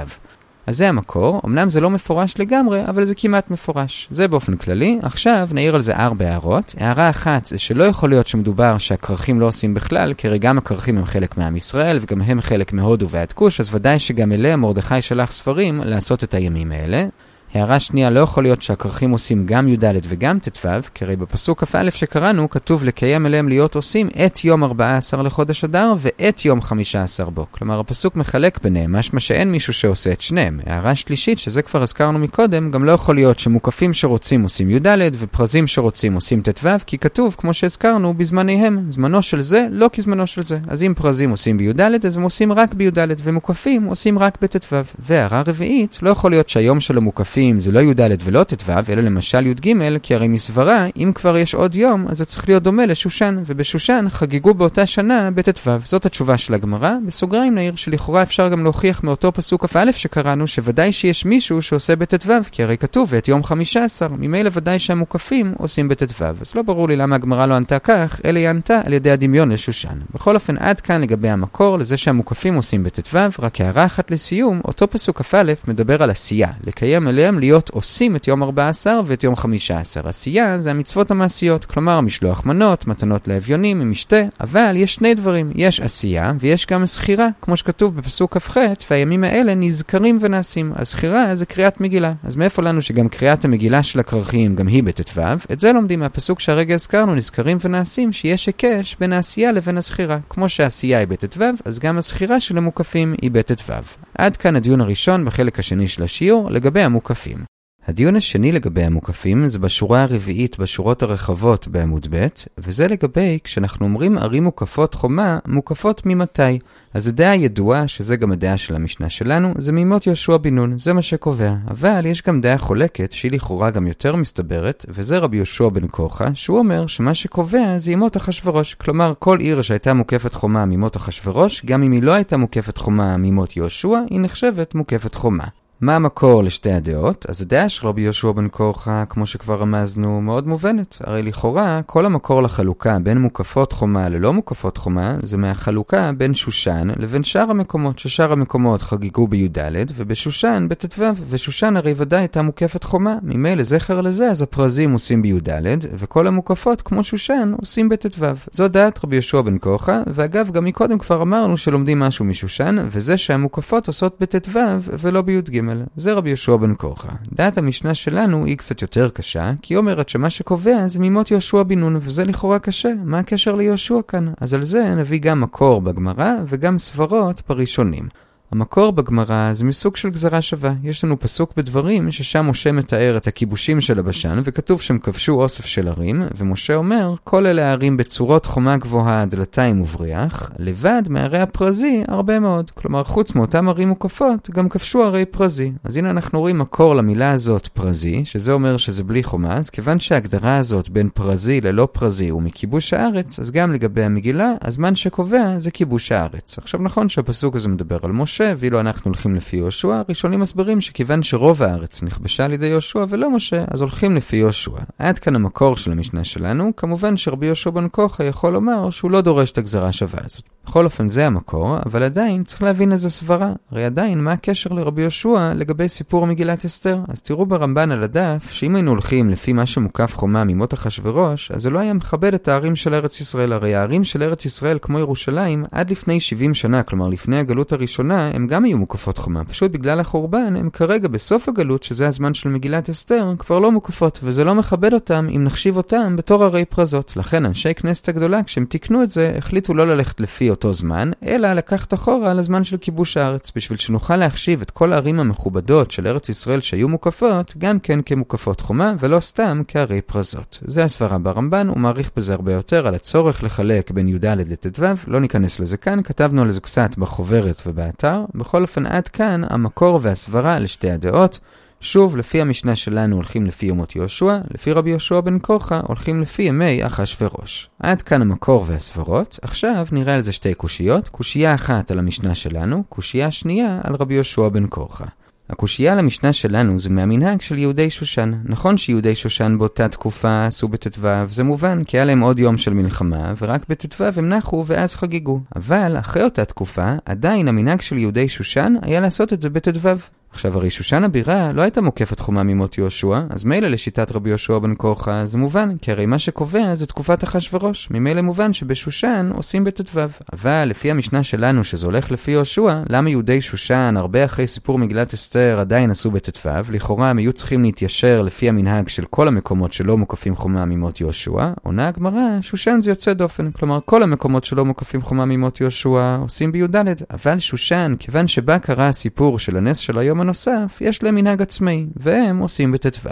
אז 0.66 0.76
זה 0.76 0.88
המקור, 0.88 1.40
אמנם 1.44 1.70
זה 1.70 1.80
לא 1.80 1.90
מפורש 1.90 2.38
לגמרי, 2.38 2.84
אבל 2.88 3.04
זה 3.04 3.14
כמעט 3.14 3.50
מפורש. 3.50 4.08
זה 4.10 4.28
באופן 4.28 4.56
כללי. 4.56 4.98
עכשיו 5.02 5.48
נעיר 5.52 5.74
על 5.74 5.82
זה 5.82 5.96
ארבע 5.96 6.24
הערות. 6.24 6.74
הערה 6.78 7.10
אחת 7.10 7.46
זה 7.46 7.58
שלא 7.58 7.84
יכול 7.84 8.10
להיות 8.10 8.26
שמדובר 8.26 8.78
שהכרכים 8.78 9.40
לא 9.40 9.46
עושים 9.46 9.74
בכלל, 9.74 10.14
כי 10.14 10.28
הרי 10.28 10.38
גם 10.38 10.58
הכרכים 10.58 10.98
הם 10.98 11.04
חלק 11.04 11.38
מעם 11.38 11.56
ישראל, 11.56 11.98
וגם 12.00 12.22
הם 12.22 12.40
חלק 12.40 12.72
מהודו 12.72 13.08
ועד 13.08 13.32
כוש, 13.32 13.60
אז 13.60 13.74
ודאי 13.74 13.98
שגם 13.98 14.32
אליה 14.32 14.56
מרדכי 14.56 15.02
שלח 15.02 15.32
ספרים 15.32 15.80
לעשות 15.84 16.24
את 16.24 16.34
הימים 16.34 16.72
האלה. 16.72 17.06
הערה 17.54 17.80
שנייה, 17.80 18.10
לא 18.10 18.20
יכול 18.20 18.42
להיות 18.42 18.62
שהכרכים 18.62 19.10
עושים 19.10 19.46
גם 19.46 19.68
י"ד 19.68 19.84
וגם 20.08 20.38
ט"ו, 20.38 20.68
כי 20.94 21.04
הרי 21.04 21.16
בפסוק 21.16 21.64
כ"א 21.64 21.90
שקראנו, 21.90 22.50
כתוב 22.50 22.84
לקיים 22.84 23.26
אליהם 23.26 23.48
להיות 23.48 23.74
עושים 23.74 24.08
את 24.26 24.44
יום 24.44 24.64
14 24.64 25.22
לחודש 25.22 25.64
אדר 25.64 25.94
ואת 25.98 26.44
יום 26.44 26.60
15 26.60 27.30
בו. 27.30 27.46
כלומר, 27.50 27.80
הפסוק 27.80 28.16
מחלק 28.16 28.62
ביניהם, 28.62 28.96
משמע 28.96 29.20
שאין 29.20 29.52
מישהו 29.52 29.72
שעושה 29.72 30.12
את 30.12 30.20
שניהם. 30.20 30.60
הערה 30.66 30.96
שלישית, 30.96 31.38
שזה 31.38 31.62
כבר 31.62 31.82
הזכרנו 31.82 32.18
מקודם, 32.18 32.70
גם 32.70 32.84
לא 32.84 32.92
יכול 32.92 33.14
להיות 33.14 33.38
שמוקפים 33.38 33.94
שרוצים 33.94 34.42
עושים 34.42 34.70
י"ד 34.70 34.86
ופרזים 35.12 35.66
שרוצים 35.66 36.14
עושים 36.14 36.42
ט"ו, 36.42 36.68
כי 36.86 36.98
כתוב, 36.98 37.34
כמו 37.38 37.54
שהזכרנו, 37.54 38.14
בזמניהם. 38.14 38.86
זמנו 38.90 39.22
של 39.22 39.40
זה 39.40 39.66
לא 39.70 39.90
כזמנו 39.92 40.26
של 40.26 40.42
זה. 40.42 40.58
אז 40.68 40.82
אם 40.82 40.92
פרזים 40.96 41.30
עושים 41.30 41.58
בי"ד, 41.58 41.80
אז 41.80 42.16
הם 42.16 42.22
עושים 42.22 42.52
רק 42.52 42.74
בי"ד, 42.74 42.98
ומוקפים 43.22 43.84
עושים 43.84 44.18
רק 44.18 44.38
בט"ו. 44.42 44.76
והערה 44.98 45.42
רביעית, 45.46 45.98
לא 46.02 46.10
יכול 46.10 46.30
להיות 46.30 46.48
שהיום 46.48 46.80
של 46.80 46.96
המוקפים 46.96 47.37
נוספים 47.38 47.60
זה 47.60 47.72
לא 47.72 47.80
י"ד 47.80 48.22
ולא 48.24 48.44
ט"ו, 48.44 48.72
אלא 48.88 49.02
למשל 49.02 49.46
י"ג, 49.46 49.72
כי 50.02 50.14
הרי 50.14 50.28
מסברה, 50.28 50.86
אם 50.96 51.12
כבר 51.14 51.36
יש 51.36 51.54
עוד 51.54 51.76
יום, 51.76 52.06
אז 52.08 52.18
זה 52.18 52.24
צריך 52.24 52.48
להיות 52.48 52.62
דומה 52.62 52.86
לשושן, 52.86 53.38
ובשושן 53.46 54.06
חגגו 54.08 54.54
באותה 54.54 54.86
שנה 54.86 55.30
בט"ו. 55.30 55.70
זאת 55.84 56.06
התשובה 56.06 56.38
של 56.38 56.54
הגמרא. 56.54 56.92
בסוגריים 57.06 57.54
נעיר 57.54 57.76
שלכאורה 57.76 58.22
אפשר 58.22 58.48
גם 58.48 58.62
להוכיח 58.62 59.04
מאותו 59.04 59.32
פסוק 59.32 59.66
כ"א 59.66 59.92
שקראנו, 59.92 60.46
שוודאי 60.46 60.92
שיש 60.92 61.24
מישהו 61.24 61.62
שעושה 61.62 61.96
בט"ו, 61.96 62.32
כי 62.50 62.62
הרי 62.62 62.76
כתוב 62.76 63.08
ואת 63.12 63.28
יום 63.28 63.44
חמישה 63.44 63.84
עשר, 63.84 64.08
ממילא 64.18 64.50
ודאי 64.52 64.78
שהמוקפים 64.78 65.54
עושים 65.58 65.88
בט"ו. 65.88 66.24
אז 66.40 66.54
לא 66.54 66.62
ברור 66.62 66.88
לי 66.88 66.96
למה 66.96 67.16
הגמרא 67.16 67.46
לא 67.46 67.54
ענתה 67.54 67.78
כך, 67.78 68.20
אלא 68.24 68.38
היא 68.38 68.48
ענתה 68.48 68.80
על 68.84 68.92
ידי 68.92 69.10
הדמיון 69.10 69.52
לשושן. 69.52 69.98
בכל 70.14 70.34
אופן, 70.34 70.56
עד 70.56 70.80
כאן 70.80 71.02
לגבי 71.02 71.28
המקור, 71.28 71.78
לזה 71.78 71.96
שהמוקפים 71.96 72.54
עושים 72.54 72.84
בט"ו, 72.84 73.18
רק 73.38 73.60
הערה 73.60 73.84
אחת 73.84 74.10
לסיום, 74.10 74.60
אותו 74.64 74.90
פסוק 74.90 75.22
כ"א 75.22 75.42
מדבר 75.68 76.02
על 76.02 76.10
עשייה, 76.10 76.48
לקיים 76.66 77.08
עליה 77.08 77.27
עליהם 77.28 77.40
להיות 77.40 77.70
עושים 77.70 78.16
את 78.16 78.28
יום 78.28 78.42
14 78.42 79.00
ואת 79.06 79.24
יום 79.24 79.36
15. 79.36 80.02
עשייה 80.08 80.58
זה 80.58 80.70
המצוות 80.70 81.10
המעשיות, 81.10 81.64
כלומר 81.64 82.00
משלוח 82.00 82.46
מנות, 82.46 82.86
מתנות 82.86 83.28
לאביונים, 83.28 83.78
ממשתה, 83.78 84.20
אבל 84.40 84.76
יש 84.76 84.94
שני 84.94 85.14
דברים, 85.14 85.52
יש 85.54 85.80
עשייה 85.80 86.32
ויש 86.38 86.66
גם 86.66 86.86
זכירה, 86.86 87.28
כמו 87.42 87.56
שכתוב 87.56 87.96
בפסוק 87.96 88.38
כ"ח, 88.38 88.56
והימים 88.90 89.24
האלה 89.24 89.54
נזכרים 89.54 90.18
ונעשים. 90.20 90.72
הזכירה 90.76 91.34
זה 91.34 91.46
קריאת 91.46 91.80
מגילה, 91.80 92.12
אז 92.24 92.36
מאיפה 92.36 92.62
לנו 92.62 92.82
שגם 92.82 93.08
קריאת 93.08 93.44
המגילה 93.44 93.82
של 93.82 94.00
הכרכים 94.00 94.54
גם 94.54 94.66
היא 94.66 94.82
בט"ו? 94.82 95.20
את 95.52 95.60
זה 95.60 95.72
לומדים 95.72 96.00
מהפסוק 96.00 96.40
שהרגע 96.40 96.74
הזכרנו, 96.74 97.14
נזכרים 97.14 97.58
ונעשים, 97.60 98.12
שיש 98.12 98.46
היקש 98.46 98.96
בין 99.00 99.12
העשייה 99.12 99.52
לבין 99.52 99.78
הזכירה. 99.78 100.18
כמו 100.28 100.48
שהעשייה 100.48 100.98
היא 100.98 101.08
בט"ו, 101.08 101.44
אז 101.64 101.78
גם 101.78 101.98
הזכירה 101.98 102.40
של 102.40 102.58
המוקפים 102.58 103.14
היא 103.22 103.30
בט"ו. 103.30 103.72
עד 104.18 104.36
כאן 104.36 104.56
הדיון 104.56 104.80
הראשון 104.80 105.24
בחלק 105.24 105.58
השני 105.58 105.88
של 105.88 106.02
השיעור 106.02 106.50
לגבי 106.50 106.82
המוקפים. 106.82 107.57
הדיון 107.88 108.16
השני 108.16 108.52
לגבי 108.52 108.82
המוקפים 108.82 109.48
זה 109.48 109.58
בשורה 109.58 110.02
הרביעית 110.02 110.58
בשורות 110.58 111.02
הרחבות 111.02 111.68
בעמוד 111.68 112.06
ב', 112.10 112.26
וזה 112.58 112.88
לגבי 112.88 113.38
כשאנחנו 113.44 113.86
אומרים 113.86 114.18
ערים 114.18 114.44
מוקפות 114.44 114.94
חומה, 114.94 115.38
מוקפות 115.46 116.06
ממתי. 116.06 116.58
אז 116.94 117.08
הדעה 117.08 117.30
הידועה, 117.30 117.88
שזה 117.88 118.16
גם 118.16 118.32
הדעה 118.32 118.56
של 118.56 118.74
המשנה 118.76 119.08
שלנו, 119.08 119.54
זה 119.58 119.72
מימות 119.72 120.06
יהושע 120.06 120.36
בן 120.36 120.54
נון, 120.54 120.78
זה 120.78 120.92
מה 120.92 121.02
שקובע. 121.02 121.54
אבל 121.70 122.06
יש 122.06 122.22
גם 122.22 122.40
דעה 122.40 122.58
חולקת, 122.58 123.12
שהיא 123.12 123.32
לכאורה 123.32 123.70
גם 123.70 123.86
יותר 123.86 124.16
מסתברת, 124.16 124.86
וזה 124.88 125.18
רבי 125.18 125.36
יהושע 125.36 125.68
בן 125.68 125.86
כוחה, 125.90 126.34
שהוא 126.34 126.58
אומר 126.58 126.86
שמה 126.86 127.14
שקובע 127.14 127.78
זה 127.78 127.92
ימות 127.92 128.16
אחשורוש. 128.16 128.74
כלומר, 128.74 129.12
כל 129.18 129.38
עיר 129.40 129.62
שהייתה 129.62 129.92
מוקפת 129.92 130.34
חומה 130.34 130.64
מימות 130.64 130.96
אחשורוש, 130.96 131.64
גם 131.64 131.82
אם 131.82 131.92
היא 131.92 132.02
לא 132.02 132.12
הייתה 132.12 132.36
מוקפת 132.36 132.78
חומה 132.78 133.16
מימות 133.16 133.56
יהושע, 133.56 133.98
היא 134.10 134.20
נחשבת 134.20 134.74
מוקפת 134.74 135.14
חומה. 135.14 135.44
מה 135.80 135.96
המקור 135.96 136.42
לשתי 136.42 136.72
הדעות? 136.72 137.26
אז 137.28 137.42
הדעה 137.42 137.68
של 137.68 137.86
רבי 137.86 138.02
יהושע 138.02 138.32
בן 138.32 138.48
קורחה, 138.48 139.04
כמו 139.08 139.26
שכבר 139.26 139.60
רמזנו, 139.60 140.20
מאוד 140.20 140.46
מובנת. 140.46 140.98
הרי 141.04 141.22
לכאורה, 141.22 141.80
כל 141.86 142.06
המקור 142.06 142.42
לחלוקה 142.42 142.98
בין 143.02 143.18
מוקפות 143.18 143.72
חומה 143.72 144.08
ללא 144.08 144.32
מוקפות 144.32 144.76
חומה, 144.76 145.16
זה 145.22 145.36
מהחלוקה 145.36 146.10
בין 146.16 146.34
שושן 146.34 146.88
לבין 146.96 147.24
שאר 147.24 147.50
המקומות, 147.50 147.98
ששאר 147.98 148.32
המקומות 148.32 148.82
חגגו 148.82 149.26
בי"ד, 149.28 149.58
ובשושן 149.96 150.66
בט"ו, 150.70 151.04
ושושן 151.30 151.76
הרי 151.76 151.94
ודאי 151.96 152.20
הייתה 152.20 152.42
מוקפת 152.42 152.84
חומה. 152.84 153.14
ממילא 153.22 153.62
זכר 153.62 154.00
לזה, 154.00 154.30
אז 154.30 154.42
הפרזים 154.42 154.92
עושים 154.92 155.22
בי"ד, 155.22 155.50
וכל 155.94 156.26
המוקפות, 156.26 156.80
כמו 156.80 157.04
שושן, 157.04 157.52
עושים 157.60 157.88
בט"ו. 157.88 158.26
זו 158.52 158.68
דעת 158.68 159.04
רבי 159.04 159.16
יהושע 159.16 159.40
בן 159.40 159.58
קורחה, 159.58 160.02
ואגב, 160.06 160.50
גם 160.50 160.64
מקודם 160.64 160.98
כבר 160.98 161.22
אמרנו 161.22 161.56
שלומדים 161.56 161.98
משהו 161.98 162.24
משושן, 162.24 162.76
וזה 162.86 163.16
שהמוקפות 163.16 163.86
עושות 163.86 164.16
בט"ו 164.20 164.60
ולא 164.82 165.22
בי"ג. 165.22 165.67
זה 165.96 166.12
רבי 166.12 166.28
יהושע 166.28 166.56
בן 166.56 166.74
קורחה. 166.74 167.12
דעת 167.32 167.58
המשנה 167.58 167.94
שלנו 167.94 168.44
היא 168.44 168.56
קצת 168.56 168.82
יותר 168.82 169.08
קשה, 169.08 169.52
כי 169.62 169.76
אומרת 169.76 170.08
שמה 170.08 170.30
שקובע 170.30 170.88
זה 170.88 171.00
מימות 171.00 171.30
יהושע 171.30 171.62
בן 171.62 171.78
נון, 171.78 171.96
וזה 171.96 172.24
לכאורה 172.24 172.58
קשה. 172.58 172.92
מה 173.04 173.18
הקשר 173.18 173.54
ליהושע 173.54 173.94
כאן? 174.08 174.32
אז 174.40 174.54
על 174.54 174.62
זה 174.62 174.94
נביא 174.94 175.20
גם 175.20 175.40
מקור 175.40 175.80
בגמרא 175.80 176.32
וגם 176.46 176.78
סברות 176.78 177.42
בראשונים. 177.48 178.08
המקור 178.50 178.92
בגמרא 178.92 179.52
זה 179.52 179.64
מסוג 179.64 179.96
של 179.96 180.10
גזרה 180.10 180.42
שווה. 180.42 180.72
יש 180.82 181.04
לנו 181.04 181.20
פסוק 181.20 181.52
בדברים 181.56 182.12
ששם 182.12 182.46
משה 182.50 182.72
מתאר 182.72 183.16
את 183.16 183.26
הכיבושים 183.26 183.80
של 183.80 183.98
הבשן, 183.98 184.40
וכתוב 184.44 184.80
שהם 184.80 184.98
כבשו 184.98 185.32
אוסף 185.32 185.64
של 185.64 185.88
ערים, 185.88 186.22
ומשה 186.36 186.74
אומר, 186.74 187.14
כל 187.24 187.46
אלה 187.46 187.66
הערים 187.66 187.96
בצורות 187.96 188.46
חומה 188.46 188.76
גבוהה, 188.76 189.26
דלתיים 189.26 189.80
ובריח, 189.80 190.50
לבד 190.58 191.02
מערי 191.08 191.40
הפרזי 191.40 192.02
הרבה 192.08 192.38
מאוד. 192.38 192.70
כלומר, 192.70 193.04
חוץ 193.04 193.34
מאותם 193.34 193.68
ערים 193.68 193.88
מוקפות, 193.88 194.50
גם 194.50 194.68
כבשו 194.68 195.02
ערי 195.02 195.24
פרזי. 195.24 195.72
אז 195.84 195.96
הנה 195.96 196.10
אנחנו 196.10 196.40
רואים 196.40 196.58
מקור 196.58 196.94
למילה 196.94 197.30
הזאת 197.30 197.66
פרזי, 197.66 198.24
שזה 198.24 198.52
אומר 198.52 198.76
שזה 198.76 199.04
בלי 199.04 199.22
חומה, 199.22 199.56
אז 199.56 199.70
כיוון 199.70 200.00
שההגדרה 200.00 200.56
הזאת 200.56 200.90
בין 200.90 201.08
פרזי 201.14 201.60
ללא 201.60 201.88
פרזי 201.92 202.28
הוא 202.28 202.42
מכיבוש 202.42 202.94
הארץ, 202.94 203.38
אז 203.38 203.50
גם 203.50 203.72
לגבי 203.72 204.04
המגילה, 204.04 204.52
הזמן 204.62 204.94
שקובע 204.94 205.58
זה 205.58 205.70
כיבוש 205.70 206.12
הארץ. 206.12 206.58
עכשיו 206.58 206.80
נכון 206.82 207.08
שהפסוק 207.08 207.56
הזה 207.56 207.68
מדבר 207.68 207.98
על 208.02 208.12
משה, 208.12 208.37
משה, 208.40 208.52
ואילו 208.56 208.80
אנחנו 208.80 209.08
הולכים 209.08 209.34
לפי 209.34 209.56
יהושע, 209.56 209.94
הראשונים 209.94 210.40
מסברים 210.40 210.80
שכיוון 210.80 211.22
שרוב 211.22 211.62
הארץ 211.62 212.02
נכבשה 212.02 212.44
על 212.44 212.52
ידי 212.52 212.66
יהושע 212.66 213.04
ולא 213.08 213.30
משה, 213.30 213.64
אז 213.70 213.82
הולכים 213.82 214.16
לפי 214.16 214.36
יהושע. 214.36 214.70
עד 214.98 215.18
כאן 215.18 215.34
המקור 215.36 215.76
של 215.76 215.92
המשנה 215.92 216.24
שלנו, 216.24 216.72
כמובן 216.76 217.16
שרבי 217.16 217.46
יהושע 217.46 217.70
בן 217.70 217.86
כוחה 217.90 218.24
יכול 218.24 218.52
לומר 218.52 218.90
שהוא 218.90 219.10
לא 219.10 219.20
דורש 219.20 219.52
את 219.52 219.58
הגזרה 219.58 219.88
השווה 219.88 220.20
הזאת. 220.24 220.42
בכל 220.68 220.84
אופן 220.84 221.08
זה 221.08 221.26
המקור, 221.26 221.76
אבל 221.86 222.02
עדיין 222.02 222.44
צריך 222.44 222.62
להבין 222.62 222.92
איזה 222.92 223.10
סברה. 223.10 223.52
הרי 223.70 223.84
עדיין 223.84 224.24
מה 224.24 224.32
הקשר 224.32 224.70
לרבי 224.70 225.02
יהושע 225.02 225.52
לגבי 225.54 225.88
סיפור 225.88 226.26
מגילת 226.26 226.64
אסתר? 226.64 226.98
אז 227.08 227.22
תראו 227.22 227.46
ברמב"ן 227.46 227.90
על 227.90 228.02
הדף, 228.02 228.50
שאם 228.50 228.74
היינו 228.74 228.90
הולכים 228.90 229.30
לפי 229.30 229.52
מה 229.52 229.66
שמוקף 229.66 230.16
חומה 230.16 230.44
ממות 230.44 230.74
אחשורוש, 230.74 231.50
אז 231.50 231.62
זה 231.62 231.70
לא 231.70 231.78
היה 231.78 231.92
מכבד 231.92 232.34
את 232.34 232.48
הערים 232.48 232.76
של 232.76 232.94
ארץ 232.94 233.20
ישראל. 233.20 233.52
הרי 233.52 233.74
הערים 233.74 234.04
של 234.04 234.22
ארץ 234.22 234.44
ישראל, 234.44 234.78
כמו 234.82 234.98
ירושלים, 234.98 235.64
עד 235.72 235.90
לפני 235.90 236.20
70 236.20 236.54
שנה, 236.54 236.82
כלומר 236.82 237.08
לפני 237.08 237.38
הגלות 237.38 237.72
הראשונה, 237.72 238.30
הם 238.34 238.46
גם 238.46 238.64
היו 238.64 238.78
מוקפות 238.78 239.18
חומה. 239.18 239.44
פשוט 239.44 239.70
בגלל 239.70 240.00
החורבן, 240.00 240.56
הם 240.56 240.70
כרגע 240.70 241.08
בסוף 241.08 241.48
הגלות, 241.48 241.82
שזה 241.82 242.08
הזמן 242.08 242.34
של 242.34 242.48
מגילת 242.48 242.90
אסתר, 242.90 243.32
כבר 243.38 243.58
לא 243.58 243.72
מוקפות, 243.72 244.20
וזה 244.22 244.44
לא 244.44 244.54
מכבד 244.54 244.94
אותם 244.94 245.28
אם 245.36 245.44
נחשיב 245.44 245.76
אותם 245.76 246.16
בתור 246.16 246.44
ערי 246.44 246.64
פרזות. 246.64 247.16
לכן 247.16 247.44
אנשי 247.44 247.74
כנסת 247.74 248.08
הגדולה, 248.08 248.42
כשהם 248.42 248.64
תיקנו 248.64 249.02
את 249.02 249.10
זה, 249.10 249.32
החליטו 249.38 249.74
לא 249.74 249.86
ללכת 249.86 250.20
לפי 250.20 250.50
אותו 250.58 250.72
זמן, 250.72 251.10
אלא 251.26 251.52
לקחת 251.52 251.94
אחורה 251.94 252.34
לזמן 252.34 252.64
של 252.64 252.76
כיבוש 252.76 253.16
הארץ, 253.16 253.52
בשביל 253.56 253.78
שנוכל 253.78 254.16
להחשיב 254.16 254.62
את 254.62 254.70
כל 254.70 254.92
הערים 254.92 255.20
המכובדות 255.20 255.90
של 255.90 256.06
ארץ 256.06 256.28
ישראל 256.28 256.60
שהיו 256.60 256.88
מוקפות, 256.88 257.54
גם 257.58 257.78
כן 257.78 258.02
כמוקפות 258.02 258.60
חומה, 258.60 258.92
ולא 258.98 259.20
סתם 259.20 259.62
כערי 259.68 260.00
פרזות. 260.00 260.58
זה 260.66 260.84
הסברה 260.84 261.18
ברמב"ן, 261.18 261.68
הוא 261.68 261.78
מעריך 261.78 262.10
בזה 262.16 262.32
הרבה 262.32 262.52
יותר 262.52 262.86
על 262.86 262.94
הצורך 262.94 263.42
לחלק 263.42 263.90
בין 263.90 264.08
י"ד 264.08 264.26
לט"ו, 264.26 264.84
לא 265.06 265.20
ניכנס 265.20 265.60
לזה 265.60 265.76
כאן, 265.76 266.02
כתבנו 266.02 266.42
על 266.42 266.52
זה 266.52 266.60
קצת 266.60 266.98
בחוברת 266.98 267.62
ובאתר. 267.66 268.24
בכל 268.34 268.62
אופן, 268.62 268.86
עד 268.86 269.08
כאן 269.08 269.42
המקור 269.50 270.00
והסברה 270.02 270.58
לשתי 270.58 270.90
הדעות. 270.90 271.38
שוב, 271.80 272.16
לפי 272.16 272.40
המשנה 272.40 272.76
שלנו 272.76 273.16
הולכים 273.16 273.46
לפי 273.46 273.66
יומות 273.66 273.96
יהושע, 273.96 274.38
לפי 274.54 274.72
רבי 274.72 274.90
יהושע 274.90 275.20
בן 275.20 275.38
כוחה 275.42 275.80
הולכים 275.86 276.22
לפי 276.22 276.42
ימי 276.42 276.86
אחשורוש. 276.86 277.68
עד 277.78 278.02
כאן 278.02 278.22
המקור 278.22 278.64
והסברות, 278.66 279.38
עכשיו 279.42 279.86
נראה 279.92 280.14
על 280.14 280.20
זה 280.20 280.32
שתי 280.32 280.54
קושיות, 280.54 281.08
קושייה 281.08 281.54
אחת 281.54 281.90
על 281.90 281.98
המשנה 281.98 282.34
שלנו, 282.34 282.84
קושייה 282.88 283.30
שנייה 283.30 283.80
על 283.84 283.94
רבי 283.94 284.14
יהושע 284.14 284.48
בן 284.48 284.64
כוחה. 284.68 285.04
הקושייה 285.50 285.94
למשנה 285.94 286.32
שלנו 286.32 286.78
זה 286.78 286.90
מהמנהג 286.90 287.40
של 287.40 287.58
יהודי 287.58 287.90
שושן. 287.90 288.32
נכון 288.44 288.76
שיהודי 288.76 289.14
שושן 289.14 289.56
באותה 289.58 289.88
תקופה 289.88 290.46
עשו 290.46 290.68
בט"ו, 290.68 291.08
זה 291.28 291.44
מובן, 291.44 291.84
כי 291.84 291.96
היה 291.96 292.04
להם 292.04 292.20
עוד 292.20 292.40
יום 292.40 292.58
של 292.58 292.74
מלחמה, 292.74 293.34
ורק 293.40 293.64
בט"ו 293.68 294.04
הם 294.16 294.28
נחו 294.28 294.64
ואז 294.66 294.94
חגגו. 294.94 295.40
אבל 295.56 295.98
אחרי 295.98 296.22
אותה 296.22 296.44
תקופה, 296.44 296.92
עדיין 297.04 297.48
המנהג 297.48 297.80
של 297.80 297.98
יהודי 297.98 298.28
שושן 298.28 298.74
היה 298.82 299.00
לעשות 299.00 299.32
את 299.32 299.40
זה 299.40 299.50
בט"ו. 299.50 299.88
עכשיו 300.30 300.56
הרי 300.56 300.70
שושן 300.70 301.04
הבירה 301.04 301.52
לא 301.52 301.62
הייתה 301.62 301.80
מוקפת 301.80 302.20
חומה 302.20 302.42
ממות 302.42 302.78
יהושע, 302.78 303.20
אז 303.30 303.44
מילא 303.44 303.68
לשיטת 303.68 304.12
רבי 304.12 304.28
יהושע 304.28 304.58
בן 304.58 304.74
כורחה 304.76 305.26
זה 305.26 305.38
מובן, 305.38 305.76
כי 305.82 305.92
הרי 305.92 306.06
מה 306.06 306.18
שקובע 306.18 306.74
זה 306.74 306.86
תקופת 306.86 307.24
אחשורוש. 307.24 307.88
ממילא 307.90 308.22
מובן 308.22 308.52
שבשושן 308.52 309.30
עושים 309.34 309.64
בט"ו. 309.64 310.00
אבל 310.32 310.64
לפי 310.64 310.90
המשנה 310.90 311.22
שלנו 311.22 311.64
שזה 311.64 311.86
הולך 311.86 312.10
לפי 312.10 312.30
יהושע, 312.30 312.82
למה 312.88 313.10
יהודי 313.10 313.40
שושן 313.40 313.94
הרבה 313.96 314.24
אחרי 314.24 314.46
סיפור 314.46 314.78
מגילת 314.78 315.12
אסתר 315.14 315.56
עדיין 315.60 315.90
עשו 315.90 316.10
בט"ו? 316.10 316.50
לכאורה 316.70 317.10
הם 317.10 317.18
היו 317.18 317.32
צריכים 317.32 317.62
להתיישר 317.62 318.22
לפי 318.22 318.48
המנהג 318.48 318.88
של 318.88 319.04
כל 319.10 319.28
המקומות 319.28 319.72
שלא 319.72 319.96
מוקפים 319.96 320.36
חומה 320.36 320.64
ממות 320.64 321.00
יהושע. 321.00 321.52
עונה 321.62 321.88
הגמרא, 321.88 322.40
שושן 322.40 322.78
זה 322.82 322.90
יוצא 322.90 323.12
דופן. 323.12 323.50
כלומר 323.50 323.78
כל 323.84 324.02
המקומות 324.02 324.44
שלא 324.44 324.64
מוקפים 324.64 325.02
חומה 325.02 325.24
ממות 325.24 325.60
יהושע 325.60 326.16
עושים 326.20 326.52
בי"ד. 326.52 326.76
אבל 327.10 327.38
שושן, 327.38 327.94
כיוון 327.98 328.28
שבה 328.28 328.58
קרה 328.58 328.86
הסיפור 328.86 329.38
של 329.38 329.56
הנס 329.56 329.76
של 329.76 329.98
היום 329.98 330.17
הנוסף, 330.20 330.78
יש 330.80 331.02
להם 331.02 331.14
מנהג 331.14 331.42
עצמאי, 331.42 331.86
והם 331.96 332.38
עושים 332.38 332.72
בט"ו. 332.72 333.08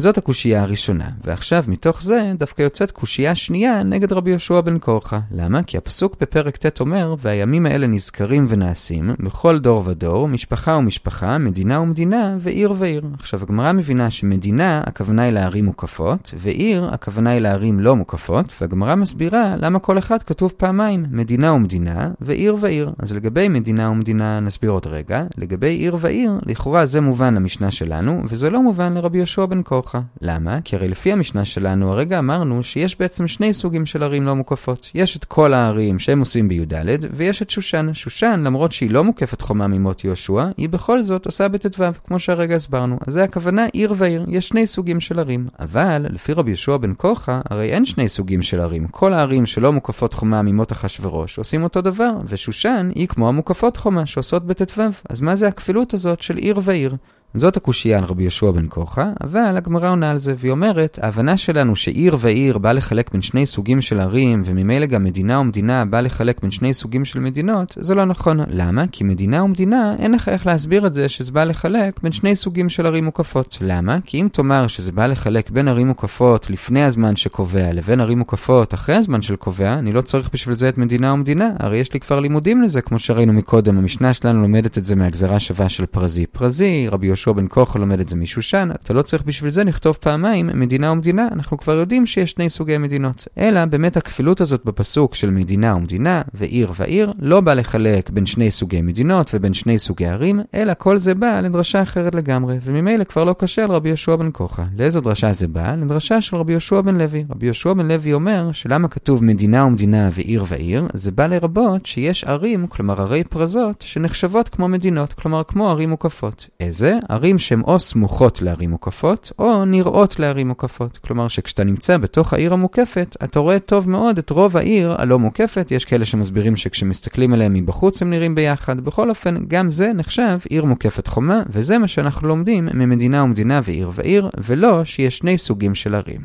זאת 0.00 0.18
הקושייה 0.18 0.62
הראשונה, 0.62 1.08
ועכשיו 1.24 1.64
מתוך 1.68 2.02
זה 2.02 2.32
דווקא 2.38 2.62
יוצאת 2.62 2.90
קושייה 2.90 3.34
שנייה 3.34 3.82
נגד 3.82 4.12
רבי 4.12 4.30
יהושע 4.30 4.60
בן 4.60 4.78
קורחה. 4.78 5.20
למה? 5.30 5.62
כי 5.62 5.76
הפסוק 5.76 6.16
בפרק 6.20 6.56
ט' 6.56 6.80
אומר, 6.80 7.14
והימים 7.18 7.66
האלה 7.66 7.86
נזכרים 7.86 8.46
ונעשים, 8.48 9.14
בכל 9.18 9.58
דור 9.58 9.82
ודור, 9.86 10.28
משפחה 10.28 10.76
ומשפחה, 10.76 11.38
מדינה 11.38 11.80
ומדינה, 11.80 12.36
ועיר 12.38 12.74
ועיר. 12.76 13.02
עכשיו, 13.18 13.42
הגמרא 13.42 13.72
מבינה 13.72 14.10
שמדינה, 14.10 14.82
הכוונה 14.86 15.22
היא 15.22 15.32
לערים 15.32 15.64
מוקפות, 15.64 16.34
ועיר, 16.38 16.88
הכוונה 16.92 17.30
היא 17.30 17.40
לערים 17.40 17.80
לא 17.80 17.96
מוקפות, 17.96 18.54
והגמרא 18.60 18.94
מסבירה 18.94 19.54
למה 19.56 19.78
כל 19.78 19.98
אחד 19.98 20.22
כתוב 20.22 20.52
פעמיים, 20.56 21.06
מדינה 21.10 21.52
ומדינה, 21.52 22.10
ועיר 22.20 22.56
ועיר. 22.60 22.92
אז 22.98 23.12
לגבי 23.12 23.48
מדינה 23.48 23.90
ומדינה 23.90 24.40
נסביר 24.40 24.70
עוד 24.70 24.86
רגע, 24.86 25.24
לגבי 25.36 25.70
עיר 25.70 25.96
ועיר, 26.00 26.32
לכאורה 26.46 26.86
זה 26.86 27.00
מובן 27.00 27.34
למשנה 27.34 27.70
שלנו, 27.70 28.22
וזה 28.28 28.50
לא 28.50 28.62
מובן 28.62 28.94
לרבי 28.94 29.18
יהושע 29.18 29.46
בן 29.46 29.62
קורחה. 29.62 29.89
כמוך. 29.90 30.04
למה? 30.22 30.58
כי 30.64 30.76
הרי 30.76 30.88
לפי 30.88 31.12
המשנה 31.12 31.44
שלנו, 31.44 31.92
הרגע 31.92 32.18
אמרנו 32.18 32.62
שיש 32.62 32.98
בעצם 32.98 33.26
שני 33.26 33.52
סוגים 33.52 33.86
של 33.86 34.02
ערים 34.02 34.26
לא 34.26 34.36
מוקפות. 34.36 34.90
יש 34.94 35.16
את 35.16 35.24
כל 35.24 35.54
הערים 35.54 35.98
שהם 35.98 36.18
עושים 36.18 36.48
בי"ד, 36.48 36.74
ויש 37.12 37.42
את 37.42 37.50
שושן. 37.50 37.94
שושן, 37.94 38.40
למרות 38.44 38.72
שהיא 38.72 38.90
לא 38.90 39.04
מוקפת 39.04 39.40
חומה 39.40 39.66
ממות 39.66 40.04
יהושע, 40.04 40.44
היא 40.56 40.68
בכל 40.68 41.02
זאת 41.02 41.26
עושה 41.26 41.48
בט"ו, 41.48 41.84
כמו 42.06 42.18
שהרגע 42.18 42.56
הסברנו. 42.56 42.98
אז 43.06 43.12
זה 43.12 43.24
הכוונה 43.24 43.66
עיר 43.72 43.94
ועיר, 43.96 44.26
יש 44.28 44.48
שני 44.48 44.66
סוגים 44.66 45.00
של 45.00 45.18
ערים. 45.18 45.46
אבל, 45.58 46.06
לפי 46.10 46.32
רבי 46.32 46.50
יהושע 46.50 46.76
בן 46.76 46.92
כוחה, 46.96 47.40
הרי 47.50 47.70
אין 47.70 47.84
שני 47.84 48.08
סוגים 48.08 48.42
של 48.42 48.60
ערים. 48.60 48.88
כל 48.88 49.12
הערים 49.14 49.46
שלא 49.46 49.72
מוקפות 49.72 50.14
חומה 50.14 50.42
ממות 50.42 50.72
אחשורוש 50.72 51.38
עושים 51.38 51.62
אותו 51.62 51.80
דבר, 51.80 52.10
ושושן 52.26 52.90
היא 52.94 53.08
כמו 53.08 53.28
המוקפות 53.28 53.76
חומה 53.76 54.06
שעושות 54.06 54.46
בט"ו. 54.46 54.82
אז 55.08 55.20
מה 55.20 55.36
זה 55.36 55.48
הכפילות 55.48 55.94
הזאת 55.94 56.22
של 56.22 56.36
עיר 56.36 56.60
ועיר? 56.62 56.96
זאת 57.34 57.56
הקושייה 57.56 57.98
על 57.98 58.04
רבי 58.04 58.22
יהושע 58.22 58.50
בן 58.50 58.66
כוחה, 58.68 59.10
אבל 59.24 59.56
הגמרא 59.56 59.90
עונה 59.90 60.10
על 60.10 60.18
זה, 60.18 60.34
והיא 60.38 60.52
אומרת, 60.52 60.98
ההבנה 61.02 61.36
שלנו 61.36 61.76
שעיר 61.76 62.16
ועיר 62.20 62.58
בא 62.58 62.72
לחלק 62.72 63.12
בין 63.12 63.22
שני 63.22 63.46
סוגים 63.46 63.80
של 63.80 64.00
ערים, 64.00 64.42
וממילא 64.44 64.86
גם 64.86 65.04
מדינה 65.04 65.38
ומדינה 65.40 65.84
בא 65.84 66.00
לחלק 66.00 66.40
בין 66.42 66.50
שני 66.50 66.74
סוגים 66.74 67.04
של 67.04 67.20
מדינות, 67.20 67.76
זה 67.80 67.94
לא 67.94 68.04
נכון. 68.04 68.40
למה? 68.48 68.84
כי 68.92 69.04
מדינה 69.04 69.44
ומדינה, 69.44 69.94
אין 69.98 70.12
לך 70.12 70.28
איך 70.28 70.46
להסביר 70.46 70.86
את 70.86 70.94
זה 70.94 71.08
שזה 71.08 71.32
בא 71.32 71.44
לחלק 71.44 72.00
בין 72.02 72.12
שני 72.12 72.36
סוגים 72.36 72.68
של 72.68 72.86
ערים 72.86 73.04
מוקפות. 73.04 73.58
למה? 73.60 73.98
כי 74.04 74.20
אם 74.20 74.28
תאמר 74.32 74.66
שזה 74.66 74.92
בא 74.92 75.06
לחלק 75.06 75.50
בין 75.50 75.68
ערים 75.68 75.86
מוקפות 75.86 76.50
לפני 76.50 76.84
הזמן 76.84 77.16
שקובע, 77.16 77.72
לבין 77.72 78.00
ערים 78.00 78.18
מוקפות 78.18 78.74
אחרי 78.74 78.94
הזמן 78.94 79.22
של 79.22 79.36
קובע, 79.36 79.74
אני 79.74 79.92
לא 79.92 80.00
צריך 80.00 80.30
בשביל 80.32 80.54
זה 80.54 80.68
את 80.68 80.78
מדינה 80.78 81.12
ומדינה, 81.12 81.50
הרי 81.58 81.76
יש 81.76 81.92
לי 81.94 82.00
כבר 82.00 82.20
לימודים 82.20 82.62
לזה, 82.62 82.80
כמו 82.80 82.98
שראינו 82.98 83.32
מקודם, 83.32 83.78
המשנה 83.78 84.14
שלנו 84.14 84.42
לומדת 84.42 84.78
את 84.78 84.84
זה 84.84 84.96
מהגזרה 84.96 85.40
שווה 85.40 85.68
של 85.68 85.86
פרזי. 85.86 86.26
פרזי, 86.26 86.88
רבי 86.90 87.06
יהושע 87.20 87.32
בן 87.32 87.46
כוחה 87.48 87.78
לומד 87.78 88.00
את 88.00 88.08
זה 88.08 88.16
משושן, 88.16 88.68
אתה 88.84 88.94
לא 88.94 89.02
צריך 89.02 89.22
בשביל 89.22 89.50
זה 89.50 89.64
לכתוב 89.64 89.98
פעמיים 90.00 90.50
מדינה 90.54 90.92
ומדינה, 90.92 91.28
אנחנו 91.32 91.58
כבר 91.58 91.72
יודעים 91.72 92.06
שיש 92.06 92.30
שני 92.30 92.50
סוגי 92.50 92.78
מדינות. 92.78 93.28
אלא 93.38 93.64
באמת 93.64 93.96
הכפילות 93.96 94.40
הזאת 94.40 94.64
בפסוק 94.64 95.14
של 95.14 95.30
מדינה 95.30 95.76
ומדינה, 95.76 96.22
ועיר 96.34 96.72
ועיר, 96.76 97.12
לא 97.18 97.40
בא 97.40 97.54
לחלק 97.54 98.10
בין 98.10 98.26
שני 98.26 98.50
סוגי 98.50 98.82
מדינות 98.82 99.30
ובין 99.34 99.54
שני 99.54 99.78
סוגי 99.78 100.06
ערים, 100.06 100.40
אלא 100.54 100.72
כל 100.78 100.98
זה 100.98 101.14
בא 101.14 101.40
לדרשה 101.40 101.82
אחרת 101.82 102.14
לגמרי, 102.14 102.58
וממילא 102.62 103.04
כבר 103.04 103.24
לא 103.24 103.34
קשה 103.38 103.64
על 103.64 103.70
רבי 103.70 103.88
יהושע 103.88 104.16
בן 104.16 104.28
כוחה. 104.32 104.64
לאיזה 104.78 105.00
דרשה 105.00 105.32
זה 105.32 105.48
בא? 105.48 105.74
לדרשה 105.74 106.20
של 106.20 106.36
רבי 106.36 106.52
יהושע 106.52 106.80
בן 106.80 106.96
לוי. 106.96 107.24
רבי 107.30 107.46
יהושע 107.46 107.72
בן 107.72 107.88
לוי 107.88 108.12
אומר 108.12 108.52
שלמה 108.52 108.88
כתוב 108.88 109.24
מדינה 109.24 109.64
ומדינה 109.64 110.10
ועיר 110.12 110.44
ועיר, 110.48 110.88
זה 110.94 111.10
בא 111.12 111.26
לרבות 111.26 111.86
שיש 111.86 112.24
ערים, 112.24 112.66
כלומר 112.66 113.00
ערי 113.00 113.24
פרזות, 113.24 113.82
שנחשבות 113.86 114.48
כמו 114.48 114.68
מדינות, 114.68 115.12
כלומר 115.12 115.42
כמו 115.44 115.70
ערים 115.70 115.90
מוקפות. 115.90 116.48
איזה? 116.60 116.98
ערים 117.10 117.38
שהן 117.38 117.60
או 117.60 117.78
סמוכות 117.78 118.42
לערים 118.42 118.70
מוקפות, 118.70 119.32
או 119.38 119.64
נראות 119.64 120.18
לערים 120.18 120.48
מוקפות. 120.48 120.98
כלומר 120.98 121.28
שכשאתה 121.28 121.64
נמצא 121.64 121.96
בתוך 121.96 122.32
העיר 122.32 122.52
המוקפת, 122.52 123.16
אתה 123.24 123.38
רואה 123.38 123.58
טוב 123.58 123.90
מאוד 123.90 124.18
את 124.18 124.30
רוב 124.30 124.56
העיר 124.56 124.94
הלא 124.98 125.18
מוקפת. 125.18 125.68
יש 125.70 125.84
כאלה 125.84 126.04
שמסבירים 126.04 126.56
שכשמסתכלים 126.56 127.32
עליהם 127.32 127.54
מבחוץ 127.54 128.02
הם 128.02 128.10
נראים 128.10 128.34
ביחד. 128.34 128.80
בכל 128.80 129.10
אופן, 129.10 129.36
גם 129.48 129.70
זה 129.70 129.92
נחשב 129.92 130.38
עיר 130.48 130.64
מוקפת 130.64 131.06
חומה, 131.06 131.42
וזה 131.50 131.78
מה 131.78 131.88
שאנחנו 131.88 132.28
לומדים 132.28 132.68
ממדינה 132.74 133.22
ומדינה 133.22 133.60
ועיר 133.64 133.90
ועיר, 133.94 134.30
ולא 134.44 134.84
שיש 134.84 135.18
שני 135.18 135.38
סוגים 135.38 135.74
של 135.74 135.94
ערים. 135.94 136.20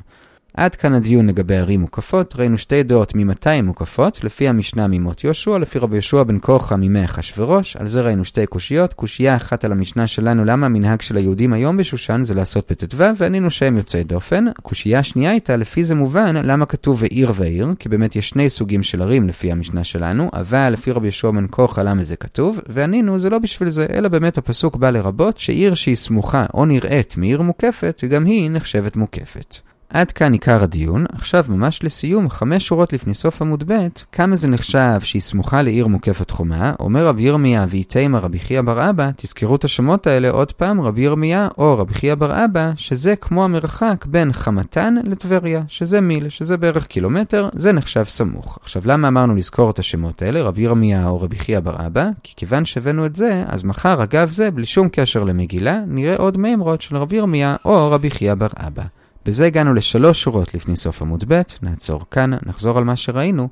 עד 0.58 0.76
כאן 0.76 0.94
הדיון 0.94 1.28
לגבי 1.28 1.56
ערים 1.56 1.82
מוקפות, 1.82 2.36
ראינו 2.36 2.58
שתי 2.58 2.84
דעות 2.84 3.16
ממתי 3.16 3.50
הן 3.50 3.66
מוקפות, 3.66 4.24
לפי 4.24 4.48
המשנה 4.48 4.88
ממות 4.88 5.24
יהושע, 5.24 5.58
לפי 5.58 5.80
רבי 5.80 5.96
יהושע 5.96 6.24
בן 6.24 6.40
כורחה 6.40 6.76
מימי 6.76 7.06
אחשורוש, 7.06 7.76
על 7.76 7.88
זה 7.88 8.02
ראינו 8.02 8.26
שתי 8.26 8.46
קושיות, 8.46 8.94
קושייה 8.94 9.36
אחת 9.36 9.66
על 9.66 9.72
המשנה 9.72 10.08
שלנו 10.08 10.46
למה 10.46 10.66
המנהג 10.66 11.02
של 11.02 11.18
היהודים 11.18 11.54
היום 11.54 11.78
בשושן 11.78 12.22
זה 12.24 12.34
לעשות 12.34 12.72
בט"ו, 12.72 12.98
וענינו 13.18 13.50
שהם 13.52 13.78
יוצאי 13.78 14.04
דופן. 14.04 14.46
קושייה 14.62 15.00
השנייה 15.00 15.32
הייתה, 15.32 15.56
לפי 15.56 15.84
זה 15.84 15.96
מובן, 15.96 16.36
למה 16.36 16.66
כתוב 16.66 16.98
ועיר 17.02 17.32
ועיר, 17.36 17.68
כי 17.80 17.90
באמת 17.90 18.16
יש 18.16 18.30
שני 18.30 18.50
סוגים 18.50 18.84
של 18.84 19.02
ערים 19.02 19.28
לפי 19.28 19.52
המשנה 19.52 19.84
שלנו, 19.84 20.30
אבל 20.34 20.70
לפי 20.70 20.92
רבי 20.92 21.08
יהושע 21.08 21.32
בן 21.32 21.46
כורחה 21.50 21.84
למה 21.84 22.04
זה 22.04 22.16
כתוב, 22.16 22.60
וענינו 22.70 23.20
זה 23.20 23.30
לא 23.30 23.40
בשביל 23.40 23.70
זה, 23.70 23.86
אלא 23.94 24.10
באמת 24.10 24.38
הפסוק 24.38 24.76
בא 24.76 24.90
לרבות 24.90 25.38
שעיר 25.38 25.74
שהיא 25.74 25.96
סמוכה 25.96 26.46
או 26.54 26.66
נראית 26.66 27.18
מעיר 27.18 27.42
מוקפת, 27.42 28.04
גם 28.10 28.26
היא 28.26 28.50
נחשבת 28.52 28.96
מוקפת. 28.96 29.75
עד 29.96 30.12
כאן 30.12 30.34
עיקר 30.34 30.64
הדיון, 30.64 31.06
עכשיו 31.14 31.46
ממש 31.50 31.84
לסיום, 31.84 32.30
חמש 32.30 32.68
שורות 32.68 32.94
לפני 32.94 33.14
סוף 33.14 33.42
עמוד 33.42 33.64
ב', 33.72 33.88
כמה 34.12 34.36
זה 34.36 34.48
נחשב 34.48 35.00
שהיא 35.04 35.22
סמוכה 35.22 35.62
לעיר 35.62 35.88
מוקפת 35.88 36.32
חומה, 36.32 36.74
אומר 36.80 37.08
רבי 37.08 37.24
ירמיה 37.24 37.66
ואיתימה 37.70 38.20
רבי 38.20 38.40
חייא 38.40 38.62
בר 38.62 38.90
אבא, 38.90 39.10
תזכרו 39.18 39.56
את 39.56 39.64
השמות 39.64 40.08
האלה 40.08 40.30
עוד 40.30 40.52
פעם, 40.52 40.82
רבי 40.82 41.02
ירמיה 41.02 41.48
או 41.58 41.78
רבי 41.78 41.94
חייא 41.94 42.16
בר 42.16 42.46
אבא, 42.46 42.72
שזה 42.76 43.16
כמו 43.16 43.44
המרחק 43.44 44.06
בין 44.06 44.34
חמתן 44.34 44.96
לטבריה, 45.04 45.62
שזה 45.68 46.02
מיל, 46.02 46.30
שזה 46.30 46.58
בערך 46.58 46.88
קילומטר, 46.88 47.50
זה 47.54 47.72
נחשב 47.72 48.04
סמוך. 48.04 48.58
עכשיו 48.62 48.82
למה 48.86 49.08
אמרנו 49.08 49.36
לזכור 49.36 49.70
את 49.70 49.80
השמות 49.80 50.22
האלה, 50.22 50.42
רבי 50.42 50.62
ירמיה 50.62 51.08
או 51.08 51.22
רבי 51.22 51.36
חייא 51.36 51.60
בר 51.60 51.88
אבא? 51.88 52.10
כי 52.24 52.34
כיוון 52.36 52.66
שהבאנו 52.66 53.06
את 53.06 53.16
זה, 53.16 53.44
אז 53.48 53.64
מחר 53.64 54.04
אגב 54.04 54.30
זה, 54.30 54.52
בלי 54.52 54.66
שום 54.66 54.90
קשר 54.92 55.24
למגילה, 55.24 55.80
נראה 55.88 56.16
עוד 56.16 56.38
מימרות 56.38 56.82
של 56.82 56.98
רבי 56.98 57.16
ירמיה 57.16 57.56
או 57.66 57.92
רבי 57.92 58.10
חייא 58.10 58.34
בר 58.34 58.48
אבא. 58.58 58.84
בזה 59.26 59.46
הגענו 59.46 59.74
לשלוש 59.74 60.22
שורות 60.22 60.54
לפני 60.54 60.76
סוף 60.76 61.02
עמוד 61.02 61.24
ב', 61.28 61.42
נעצור 61.62 62.02
כאן, 62.12 62.32
נחזור 62.46 62.78
על 62.78 62.84
מה 62.84 62.96
שראינו. 62.96 63.48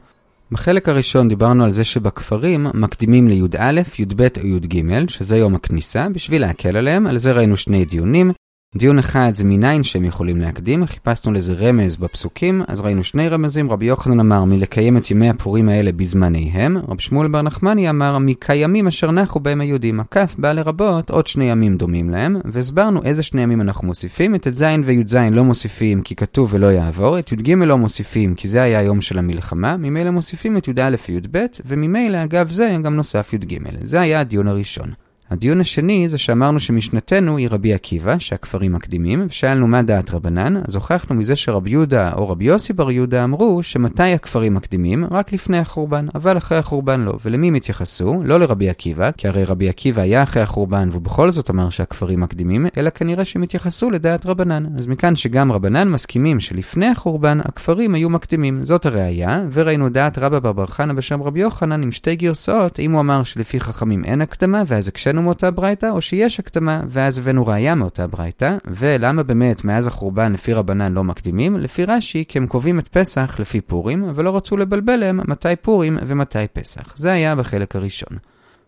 בחלק 0.52 0.90
הראשון 0.90 1.28
דיברנו 1.28 1.64
על 1.64 1.72
זה 1.72 1.84
שבכפרים 1.84 2.68
מקדימים 2.74 3.28
לי"א, 3.28 3.82
י"ב 4.00 4.28
או 4.42 4.48
י"ג, 4.48 5.10
שזה 5.10 5.38
יום 5.38 5.56
הכניסה, 5.56 6.10
בשביל 6.10 6.42
להקל 6.42 6.78
עליהם, 6.78 7.08
על 7.08 7.18
זה 7.18 7.32
ראינו 7.32 7.58
שני 7.58 7.86
דיונים. 7.86 8.32
דיון 8.76 9.00
אחד 9.00 9.32
זה 9.36 9.46
מניין 9.46 9.84
שהם 9.84 10.06
יכולים 10.06 10.42
להקדים, 10.42 10.86
חיפשנו 10.86 11.34
לזה 11.34 11.54
רמז 11.54 11.96
בפסוקים, 11.96 12.62
אז 12.68 12.82
ראינו 12.82 13.04
שני 13.04 13.30
רמזים, 13.30 13.72
רבי 13.72 13.86
יוחנן 13.86 14.20
אמר 14.20 14.44
מלקיים 14.44 14.98
את 14.98 15.12
ימי 15.12 15.30
הפורים 15.30 15.70
האלה 15.70 15.92
בזמניהם, 15.92 16.78
רב 16.88 17.00
שמואל 17.00 17.28
בר 17.28 17.42
נחמני 17.42 17.90
אמר 17.90 18.18
מקיימים 18.18 18.88
אשר 18.88 19.12
נחו 19.12 19.40
בהם 19.40 19.62
היהודים, 19.62 20.00
הכף 20.00 20.36
בא 20.38 20.54
לרבות 20.54 21.10
עוד 21.10 21.28
שני 21.28 21.46
ימים 21.46 21.78
דומים 21.78 22.10
להם, 22.10 22.36
והסברנו 22.46 23.04
איזה 23.04 23.24
שני 23.24 23.42
ימים 23.42 23.62
אנחנו 23.62 23.88
מוסיפים, 23.88 24.36
את 24.36 24.48
ט"ז 24.48 24.66
וי"ז 24.84 25.16
לא 25.32 25.44
מוסיפים 25.44 26.02
כי 26.02 26.16
כתוב 26.16 26.54
ולא 26.54 26.72
יעבור, 26.72 27.20
את 27.20 27.32
י"ג 27.32 27.52
לא 27.52 27.78
מוסיפים 27.78 28.36
כי 28.36 28.48
זה 28.48 28.62
היה 28.62 28.80
היום 28.80 29.02
של 29.02 29.20
המלחמה, 29.20 29.78
ממילא 29.78 30.12
מוסיפים 30.12 30.58
את 30.58 30.68
י"א 30.68 30.96
וי"ב, 31.10 31.46
וממילא 31.66 32.24
אגב 32.24 32.50
זה 32.50 32.78
גם 32.84 32.96
נוסף 32.96 33.34
י"ג. 33.34 33.58
זה 33.84 34.02
היה 34.02 34.20
הדיון 34.20 34.48
הראשון. 34.48 35.03
הדיון 35.34 35.62
השני 35.62 36.10
זה 36.10 36.18
שאמרנו 36.18 36.60
שמשנתנו 36.60 37.38
היא 37.38 37.48
רבי 37.52 37.74
עקיבא, 37.74 38.20
שהכפרים 38.20 38.74
מקדימים, 38.74 39.26
ושאלנו 39.30 39.68
מה 39.68 39.82
דעת 39.82 40.12
רבנן, 40.12 40.62
אז 40.68 40.76
הוכחנו 40.76 41.16
מזה 41.16 41.36
שרבי 41.36 41.70
יהודה 41.70 42.14
או 42.14 42.30
רבי 42.30 42.46
יוסי 42.46 42.74
בר 42.74 42.92
יהודה 42.92 43.24
אמרו 43.24 43.64
שמתי 43.64 44.14
הכפרים 44.14 44.54
מקדימים? 44.54 45.06
רק 45.12 45.34
לפני 45.34 45.58
החורבן, 45.58 46.06
אבל 46.16 46.38
אחרי 46.38 46.58
החורבן 46.58 47.02
לא. 47.02 47.14
ולמי 47.26 47.48
הם 47.48 47.56
התייחסו? 47.56 48.22
לא 48.24 48.40
לרבי 48.40 48.70
עקיבא, 48.70 49.12
כי 49.12 49.28
הרי 49.28 49.44
רבי 49.44 49.70
עקיבא 49.70 50.02
היה 50.02 50.24
אחרי 50.24 50.42
החורבן 50.42 50.90
ובכל 50.92 51.30
זאת 51.30 51.50
אמר 51.50 51.70
שהכפרים 51.70 52.20
מקדימים, 52.20 52.66
אלא 52.78 52.90
כנראה 52.90 53.26
שהם 53.26 53.42
התייחסו 53.42 53.92
לדעת 53.92 54.26
רבנן. 54.26 54.66
אז 54.78 54.88
מכאן 54.88 55.16
שגם 55.16 55.52
רבנן 55.52 55.90
מסכימים 55.90 56.40
שלפני 56.40 56.88
החורבן 56.88 57.40
הכפרים 57.44 57.96
היו 57.96 58.10
מקדימים. 58.10 58.64
זאת 58.64 58.86
הראייה, 58.86 59.44
וראינו 59.52 59.90
דעת 59.90 60.18
רבא 60.18 60.40
בר 60.40 60.54
בר 60.54 60.66
חנה 60.66 60.94
בשם 60.94 61.24
רבי 61.24 61.40
יוחנן 61.40 61.84
עם 61.84 61.92
שתי 61.92 62.16
גרסאות, 62.16 62.80
אם 62.80 62.92
הוא 62.92 63.00
אמר 63.00 63.24
שלפי 63.24 63.60
חכמים 63.60 64.06
אין 64.06 64.22
הקדמה, 64.22 64.64
ואז 64.68 64.88
הקשינו 64.88 65.23
מאותה 65.24 65.52
ברייתא, 65.52 65.90
או 65.90 66.02
שיש 66.02 66.40
הקדמה, 66.40 66.82
ואז 66.88 67.20
הבאנו 67.20 67.48
ראייה 67.48 67.76
מאותה 67.76 68.08
ברייתא, 68.08 68.58
ולמה 68.66 69.24
באמת 69.24 69.66
מאז 69.66 69.88
החורבן 69.88 70.34
לפי 70.34 70.54
רבנן 70.54 70.94
לא 70.94 71.04
מקדימים? 71.04 71.58
לפי 71.58 71.86
רש"י, 71.86 72.24
כי 72.28 72.38
הם 72.38 72.48
קובעים 72.48 72.80
את 72.80 72.88
פסח 72.88 73.36
לפי 73.40 73.62
פורים, 73.62 74.04
אבל 74.04 74.24
לא 74.24 74.36
רצו 74.36 74.58
לבלבל 74.58 74.96
להם 74.96 75.20
מתי 75.28 75.56
פורים 75.62 75.98
ומתי 76.08 76.48
פסח. 76.54 76.98
זה 76.98 77.12
היה 77.12 77.36
בחלק 77.36 77.76
הראשון. 77.76 78.18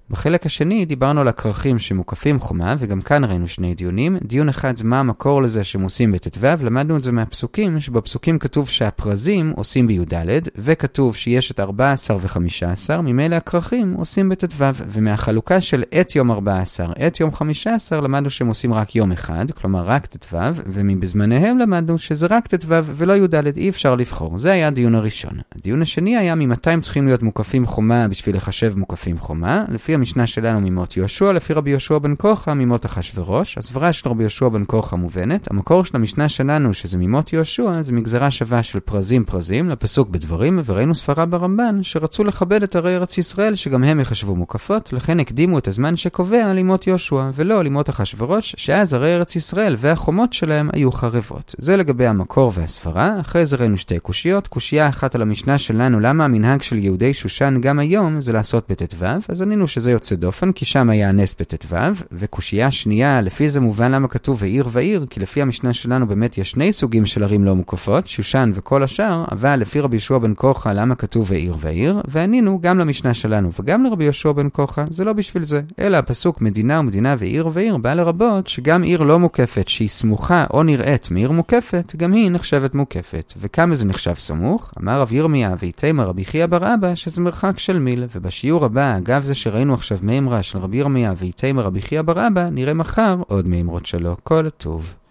בחלק 0.10 0.46
השני 0.46 0.86
דיברנו 0.86 1.22
על 1.22 1.28
הכרכים 1.28 1.80
שמוקפים 1.80 2.39
חומה, 2.39 2.76
וגם 2.80 3.02
כאן 3.02 3.24
ראינו 3.24 3.48
שני 3.48 3.76
דיונים. 3.76 4.18
דיון 4.24 4.50
אחד 4.50 4.76
זה 4.76 4.84
מה 4.84 5.00
המקור 5.00 5.41
לזה 5.41 5.63
שהם 5.63 5.82
עושים 5.82 6.12
בט"ו, 6.12 6.48
למדנו 6.63 6.98
את 6.98 7.04
זה 7.04 7.12
מהפסוקים, 7.12 7.80
שבפסוקים 7.80 8.39
כתוב 8.39 8.70
שהפרזים 8.70 9.54
עושים 9.56 9.88
בי"ד, 9.88 10.15
וכתוב 10.56 11.15
שיש 11.15 11.52
את 11.52 11.60
14 11.60 12.18
ו-15, 12.18 13.02
ממילא 13.02 13.36
הכרכים 13.36 13.94
עושים 13.94 14.30
בט"ו, 14.30 14.65
ומהחלוקה 14.88 15.62
של 15.62 15.84
את 16.02 16.15
יום 16.15 16.32
14, 16.32 16.94
את 17.08 17.20
יום 17.20 17.32
15, 17.32 18.02
למדנו 18.02 18.30
שהם 18.30 18.48
עושים 18.48 18.74
רק 18.74 18.96
יום 18.96 19.12
אחד, 19.12 19.52
כלומר 19.52 19.84
רק 19.86 20.06
ט"ו, 20.06 20.38
ומבזמניהם 20.65 21.58
למדנו 21.58 21.98
שזה 21.98 22.28
רק 22.30 22.48
ט"ו 22.48 22.68
ולא 22.84 23.13
י"ד, 23.13 23.58
אי 23.58 23.70
אפשר 23.70 23.96
לבחור. 23.96 24.38
זה 24.38 24.52
היה 24.52 24.68
הדיון 24.68 24.96
הראשון. 24.96 25.39
הדיון 25.56 25.82
השני 25.82 26.18
היה 26.18 26.36
ממתי 26.36 26.70
הם 26.70 26.82
צריכים 26.82 27.08
להיות 27.08 27.24
מוקפים 27.24 27.65
חומה 27.65 28.08
בשביל 28.08 28.36
לחשב 28.36 28.74
מוקפים 28.78 29.18
חומה, 29.18 29.65
לפי 29.70 29.95
המשנה 29.96 30.28
שלנו 30.28 30.62
ממות 30.62 30.98
יהושע, 30.98 31.32
לפי 31.32 31.54
רבי 31.54 31.70
יהושע 31.70 31.98
בן 31.98 32.14
כוחה 32.18 32.54
ממות 32.54 32.86
אחשורוש. 32.86 33.58
הסברה 33.58 33.94
של 33.94 34.10
רבי 34.10 34.24
יהושע 34.24 34.50
בן 34.50 34.64
כוחה 34.68 34.96
מובנת. 34.96 35.52
המקור 35.52 35.86
של 35.86 35.98
המשנה 35.98 36.30
שלנו, 36.30 36.74
שזה 36.74 36.98
ממות 36.98 37.34
יהושע, 37.34 37.82
זה 37.82 37.94
מגזרה 37.94 38.32
שווה 38.32 38.64
של 38.64 38.80
פרזים 38.80 39.24
פרזים, 39.24 39.70
לפסוק 39.70 40.10
בדברים, 40.10 40.60
וראינו 40.66 40.96
סברה 40.96 41.26
ברמב"ן, 41.26 41.84
שרצו 41.84 42.24
לכבד 42.24 42.64
את 42.64 42.76
ערי 42.76 42.96
ארץ 42.96 43.18
ישראל, 43.18 43.56
שגם 43.56 43.84
הם 43.84 44.00
יחשבו 44.00 44.36
מוקפות, 44.36 44.94
לכן 44.94 45.20
הקדימו 45.20 45.58
את 45.58 45.68
הזמן 45.68 45.96
שקובע 45.96 46.54
לימות 46.54 46.88
יהושע, 46.88 47.30
ולא 47.34 47.64
לימות 47.64 47.90
אחשורוש, 47.90 48.56
שאז 48.58 48.94
ערי 48.94 49.16
ארץ 49.16 49.36
ישראל 49.36 49.76
והחומות 49.78 50.34
שלהם 50.34 50.70
היו 50.74 50.92
חרבות. 50.92 51.56
זה 51.58 51.78
לגבי 51.78 52.08
המקור 52.08 52.52
והסברה. 52.56 53.20
אחרי 53.20 53.46
זה 53.46 53.58
ראינו 53.58 53.78
שתי 53.78 54.00
קושיות. 54.00 54.48
קושייה 54.48 54.90
אחת 54.90 55.16
על 55.16 55.22
המשנה 55.22 55.58
שלנו, 55.58 56.00
למה 56.00 56.26
המנהג 56.26 56.62
של 56.62 56.78
יהודי 56.78 57.14
שושן 57.14 57.58
גם 57.62 57.80
היום 57.80 58.22
זה 58.22 58.34
לעשות 58.34 58.72
בט"ו, 58.72 59.06
אז 59.30 59.42
ענינו 59.42 59.68
שזה 59.68 59.85
יוצא 59.91 60.15
דופן, 60.15 60.52
כי 60.52 60.65
שם 60.65 60.89
היה 60.89 61.12
נס 61.12 61.36
בט"ו, 61.39 61.76
וקושייה 62.12 62.71
שנייה, 62.71 63.21
לפי 63.21 63.50
זה 63.50 63.60
מובן 63.60 63.91
למה 63.91 64.08
כתוב 64.08 64.38
ועיר 64.41 64.67
ועיר, 64.71 65.06
כי 65.10 65.19
לפי 65.19 65.41
המשנה 65.41 65.74
שלנו 65.74 66.08
באמת 66.08 66.38
יש 66.38 66.52
שני 66.52 66.74
סוגים 66.74 67.06
של 67.06 67.24
ערים 67.24 67.45
לא 67.45 67.56
מוקפות, 67.56 68.08
שושן 68.08 68.52
וכל 68.54 68.84
השאר, 68.84 69.26
אבל 69.32 69.56
לפי 69.56 69.80
רבי 69.80 69.95
יהושע 69.95 70.17
בן 70.17 70.34
כוחה, 70.36 70.74
למה 70.74 70.95
כתוב 70.95 71.32
ועיר 71.32 71.56
ועיר, 71.60 72.02
וענינו 72.08 72.60
גם 72.62 72.80
למשנה 72.80 73.13
שלנו 73.13 73.50
וגם 73.60 73.84
לרבי 73.84 74.04
יהושע 74.04 74.32
בן 74.32 74.48
כוחה, 74.52 74.86
זה 74.89 75.04
לא 75.04 75.13
בשביל 75.13 75.43
זה, 75.43 75.62
אלא 75.80 75.98
הפסוק 75.98 76.41
מדינה 76.41 76.80
ומדינה 76.80 77.15
ועיר 77.17 77.50
ועיר 77.54 77.78
בא 77.78 77.93
לרבות 77.93 78.48
שגם 78.48 78.84
עיר 78.84 79.02
לא 79.02 79.19
מוקפת 79.19 79.67
שהיא 79.67 79.89
סמוכה 79.89 80.45
או 80.54 80.63
נראית 80.63 81.12
מעיר 81.12 81.32
מוקפת, 81.32 81.95
גם 81.98 82.13
היא 82.13 82.32
נחשבת 82.32 82.76
מוקפת. 82.76 83.34
וכמה 83.41 83.76
זה 83.76 83.86
נחשב 83.86 84.13
סמוך? 84.15 84.74
אמר 84.82 85.02
רב 85.02 85.13
ירמיה 85.13 85.56
ואיתמר 85.60 86.08
רבי 86.08 86.26
חייא 86.26 86.45
בר 86.45 86.74
אבא 86.74 86.95
שזה 86.95 87.21
מרחק 87.21 87.60
של 87.60 87.80
מיל, 87.80 88.06
ובשיעור 88.15 88.65
הבא, 88.65 88.98
אגב 88.98 89.24
זה 89.24 89.36
שראינו 89.36 89.74
עכשיו 89.76 89.98
מימרה 90.02 90.44
של 90.44 90.60
רבי 90.60 90.78
ירמיה 90.78 91.14
ואיתמר 91.18 91.64
רבי 91.64 91.82
חייא 91.82 92.02
בר 92.02 92.28
אבא, 92.28 92.50
נראה 92.50 92.74
מחר 92.74 93.16
עוד 93.28 93.48
מימרות 93.48 93.86
שלו. 93.86 94.16
כל 94.24 94.50
טוב. 94.50 94.96